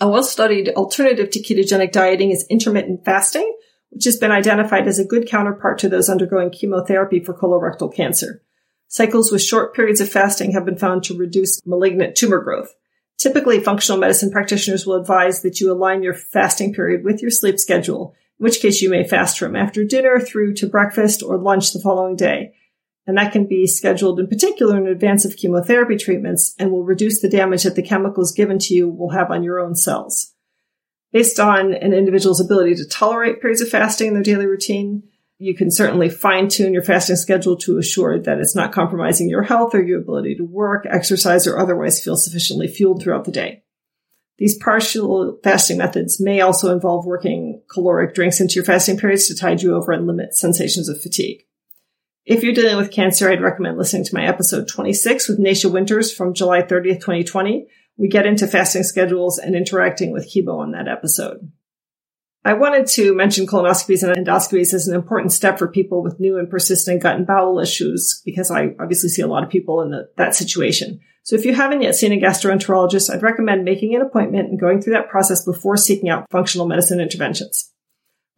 A 0.00 0.08
well-studied 0.08 0.70
alternative 0.70 1.30
to 1.30 1.42
ketogenic 1.42 1.92
dieting 1.92 2.30
is 2.30 2.46
intermittent 2.48 3.04
fasting, 3.04 3.50
which 3.90 4.04
has 4.04 4.16
been 4.16 4.32
identified 4.32 4.88
as 4.88 4.98
a 4.98 5.04
good 5.04 5.28
counterpart 5.28 5.78
to 5.78 5.88
those 5.88 6.08
undergoing 6.08 6.50
chemotherapy 6.50 7.20
for 7.20 7.34
colorectal 7.34 7.94
cancer. 7.94 8.42
Cycles 8.88 9.30
with 9.30 9.42
short 9.42 9.74
periods 9.74 10.00
of 10.00 10.08
fasting 10.08 10.52
have 10.52 10.64
been 10.64 10.76
found 10.76 11.04
to 11.04 11.16
reduce 11.16 11.64
malignant 11.64 12.16
tumor 12.16 12.40
growth. 12.40 12.74
Typically, 13.18 13.60
functional 13.60 14.00
medicine 14.00 14.30
practitioners 14.30 14.86
will 14.86 14.94
advise 14.94 15.42
that 15.42 15.60
you 15.60 15.70
align 15.70 16.02
your 16.02 16.14
fasting 16.14 16.72
period 16.72 17.04
with 17.04 17.20
your 17.20 17.30
sleep 17.30 17.58
schedule, 17.58 18.14
in 18.38 18.44
which 18.44 18.60
case 18.60 18.80
you 18.80 18.88
may 18.88 19.06
fast 19.06 19.38
from 19.38 19.54
after 19.54 19.84
dinner 19.84 20.18
through 20.18 20.54
to 20.54 20.66
breakfast 20.66 21.22
or 21.22 21.36
lunch 21.36 21.72
the 21.72 21.80
following 21.80 22.16
day. 22.16 22.54
And 23.06 23.18
that 23.18 23.32
can 23.32 23.46
be 23.46 23.66
scheduled 23.66 24.18
in 24.18 24.26
particular 24.26 24.78
in 24.78 24.86
advance 24.86 25.24
of 25.24 25.36
chemotherapy 25.36 25.96
treatments 25.96 26.54
and 26.58 26.70
will 26.70 26.84
reduce 26.84 27.20
the 27.20 27.28
damage 27.28 27.64
that 27.64 27.74
the 27.74 27.82
chemicals 27.82 28.32
given 28.32 28.58
to 28.60 28.74
you 28.74 28.88
will 28.88 29.10
have 29.10 29.30
on 29.30 29.42
your 29.42 29.60
own 29.60 29.74
cells. 29.74 30.32
Based 31.12 31.40
on 31.40 31.74
an 31.74 31.92
individual's 31.92 32.40
ability 32.40 32.76
to 32.76 32.88
tolerate 32.88 33.40
periods 33.40 33.60
of 33.60 33.68
fasting 33.68 34.08
in 34.08 34.14
their 34.14 34.22
daily 34.22 34.46
routine, 34.46 35.02
you 35.38 35.56
can 35.56 35.70
certainly 35.70 36.08
fine 36.08 36.48
tune 36.48 36.72
your 36.72 36.82
fasting 36.82 37.16
schedule 37.16 37.56
to 37.56 37.78
assure 37.78 38.18
that 38.18 38.38
it's 38.38 38.54
not 38.54 38.72
compromising 38.72 39.28
your 39.28 39.42
health 39.42 39.74
or 39.74 39.82
your 39.82 39.98
ability 39.98 40.36
to 40.36 40.44
work, 40.44 40.86
exercise, 40.88 41.46
or 41.46 41.58
otherwise 41.58 42.02
feel 42.02 42.16
sufficiently 42.16 42.68
fueled 42.68 43.02
throughout 43.02 43.24
the 43.24 43.32
day. 43.32 43.62
These 44.36 44.58
partial 44.58 45.38
fasting 45.42 45.78
methods 45.78 46.20
may 46.20 46.40
also 46.40 46.72
involve 46.72 47.06
working 47.06 47.62
caloric 47.70 48.14
drinks 48.14 48.40
into 48.40 48.54
your 48.54 48.64
fasting 48.64 48.96
periods 48.96 49.28
to 49.28 49.34
tide 49.34 49.62
you 49.62 49.74
over 49.74 49.92
and 49.92 50.06
limit 50.06 50.34
sensations 50.34 50.88
of 50.88 51.00
fatigue. 51.00 51.44
If 52.24 52.42
you're 52.42 52.54
dealing 52.54 52.76
with 52.76 52.92
cancer, 52.92 53.30
I'd 53.30 53.42
recommend 53.42 53.76
listening 53.76 54.04
to 54.04 54.14
my 54.14 54.24
episode 54.24 54.68
26 54.68 55.28
with 55.28 55.38
Nasha 55.38 55.68
Winters 55.68 56.12
from 56.12 56.34
July 56.34 56.62
30th, 56.62 57.00
2020. 57.00 57.66
We 58.00 58.08
get 58.08 58.24
into 58.24 58.46
fasting 58.46 58.82
schedules 58.84 59.38
and 59.38 59.54
interacting 59.54 60.10
with 60.10 60.32
chemo 60.32 60.58
on 60.58 60.72
that 60.72 60.88
episode. 60.88 61.52
I 62.42 62.54
wanted 62.54 62.86
to 62.86 63.14
mention 63.14 63.46
colonoscopies 63.46 64.02
and 64.02 64.16
endoscopies 64.16 64.72
as 64.72 64.88
an 64.88 64.94
important 64.94 65.32
step 65.32 65.58
for 65.58 65.68
people 65.68 66.02
with 66.02 66.18
new 66.18 66.38
and 66.38 66.48
persistent 66.48 67.02
gut 67.02 67.16
and 67.16 67.26
bowel 67.26 67.58
issues 67.60 68.22
because 68.24 68.50
I 68.50 68.74
obviously 68.80 69.10
see 69.10 69.20
a 69.20 69.26
lot 69.26 69.44
of 69.44 69.50
people 69.50 69.82
in 69.82 69.90
the, 69.90 70.08
that 70.16 70.34
situation. 70.34 71.00
So 71.24 71.36
if 71.36 71.44
you 71.44 71.54
haven't 71.54 71.82
yet 71.82 71.94
seen 71.94 72.14
a 72.14 72.16
gastroenterologist, 72.16 73.14
I'd 73.14 73.22
recommend 73.22 73.66
making 73.66 73.94
an 73.94 74.00
appointment 74.00 74.48
and 74.48 74.58
going 74.58 74.80
through 74.80 74.94
that 74.94 75.10
process 75.10 75.44
before 75.44 75.76
seeking 75.76 76.08
out 76.08 76.24
functional 76.30 76.66
medicine 76.66 77.00
interventions. 77.00 77.70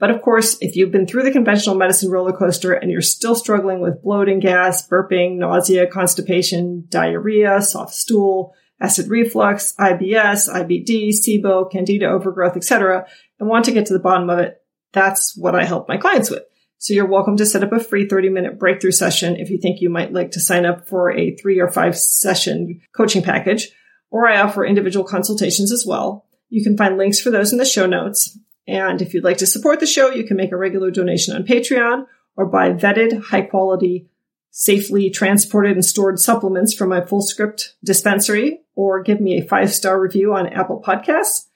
But 0.00 0.10
of 0.10 0.22
course, 0.22 0.58
if 0.60 0.74
you've 0.74 0.90
been 0.90 1.06
through 1.06 1.22
the 1.22 1.30
conventional 1.30 1.76
medicine 1.76 2.10
roller 2.10 2.32
coaster 2.32 2.72
and 2.72 2.90
you're 2.90 3.00
still 3.00 3.36
struggling 3.36 3.78
with 3.78 4.02
bloating, 4.02 4.40
gas, 4.40 4.88
burping, 4.88 5.36
nausea, 5.36 5.86
constipation, 5.86 6.86
diarrhea, 6.88 7.62
soft 7.62 7.94
stool, 7.94 8.56
acid 8.82 9.08
reflux, 9.08 9.74
IBS, 9.78 10.48
IBD, 10.48 11.10
SIBO, 11.10 11.70
candida 11.70 12.06
overgrowth, 12.06 12.56
etc., 12.56 13.06
and 13.38 13.48
want 13.48 13.64
to 13.66 13.72
get 13.72 13.86
to 13.86 13.92
the 13.92 14.00
bottom 14.00 14.28
of 14.28 14.40
it, 14.40 14.60
that's 14.92 15.36
what 15.36 15.54
I 15.54 15.64
help 15.64 15.88
my 15.88 15.96
clients 15.96 16.30
with. 16.30 16.42
So 16.78 16.92
you're 16.92 17.06
welcome 17.06 17.36
to 17.36 17.46
set 17.46 17.62
up 17.62 17.70
a 17.70 17.78
free 17.78 18.08
30 18.08 18.28
minute 18.28 18.58
breakthrough 18.58 18.90
session 18.90 19.36
if 19.36 19.50
you 19.50 19.58
think 19.58 19.80
you 19.80 19.88
might 19.88 20.12
like 20.12 20.32
to 20.32 20.40
sign 20.40 20.66
up 20.66 20.88
for 20.88 21.12
a 21.12 21.36
three 21.36 21.60
or 21.60 21.68
five 21.68 21.96
session 21.96 22.80
coaching 22.92 23.22
package, 23.22 23.70
or 24.10 24.26
I 24.26 24.40
offer 24.40 24.66
individual 24.66 25.06
consultations 25.06 25.70
as 25.70 25.86
well. 25.86 26.26
You 26.48 26.64
can 26.64 26.76
find 26.76 26.98
links 26.98 27.20
for 27.20 27.30
those 27.30 27.52
in 27.52 27.58
the 27.58 27.64
show 27.64 27.86
notes. 27.86 28.36
And 28.66 29.00
if 29.00 29.14
you'd 29.14 29.22
like 29.22 29.38
to 29.38 29.46
support 29.46 29.78
the 29.78 29.86
show, 29.86 30.10
you 30.10 30.24
can 30.24 30.36
make 30.36 30.50
a 30.50 30.56
regular 30.56 30.90
donation 30.90 31.36
on 31.36 31.44
Patreon 31.44 32.06
or 32.36 32.46
buy 32.46 32.72
vetted, 32.72 33.22
high 33.22 33.42
quality, 33.42 34.08
safely 34.50 35.08
transported 35.08 35.72
and 35.72 35.84
stored 35.84 36.18
supplements 36.18 36.74
from 36.74 36.88
my 36.88 37.00
Fullscript 37.00 37.74
dispensary 37.84 38.61
or 38.74 39.02
give 39.02 39.20
me 39.20 39.38
a 39.38 39.46
five 39.46 39.72
star 39.72 40.00
review 40.00 40.34
on 40.34 40.46
Apple 40.48 40.82
Podcasts. 40.84 41.48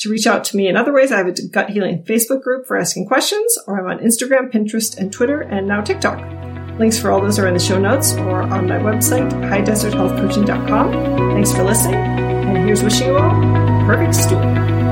To 0.00 0.10
reach 0.10 0.26
out 0.26 0.44
to 0.44 0.56
me 0.56 0.68
in 0.68 0.76
other 0.76 0.92
ways, 0.92 1.12
I 1.12 1.18
have 1.18 1.28
a 1.28 1.48
gut 1.48 1.70
healing 1.70 2.02
Facebook 2.02 2.42
group 2.42 2.66
for 2.66 2.76
asking 2.76 3.06
questions, 3.06 3.56
or 3.66 3.78
I'm 3.78 3.86
on 3.86 4.04
Instagram, 4.04 4.52
Pinterest, 4.52 4.96
and 4.98 5.12
Twitter, 5.12 5.40
and 5.40 5.68
now 5.68 5.80
TikTok. 5.82 6.18
Links 6.78 6.98
for 6.98 7.12
all 7.12 7.20
those 7.20 7.38
are 7.38 7.46
in 7.46 7.54
the 7.54 7.60
show 7.60 7.78
notes 7.78 8.14
or 8.14 8.42
on 8.42 8.66
my 8.66 8.78
website, 8.78 9.30
highdeserthealthcoaching.com. 9.30 10.92
Thanks 11.32 11.52
for 11.52 11.62
listening, 11.62 11.94
and 11.94 12.58
here's 12.66 12.82
wishing 12.82 13.06
you 13.08 13.16
all 13.16 13.30
perfect 13.86 14.14
stool. 14.14 14.83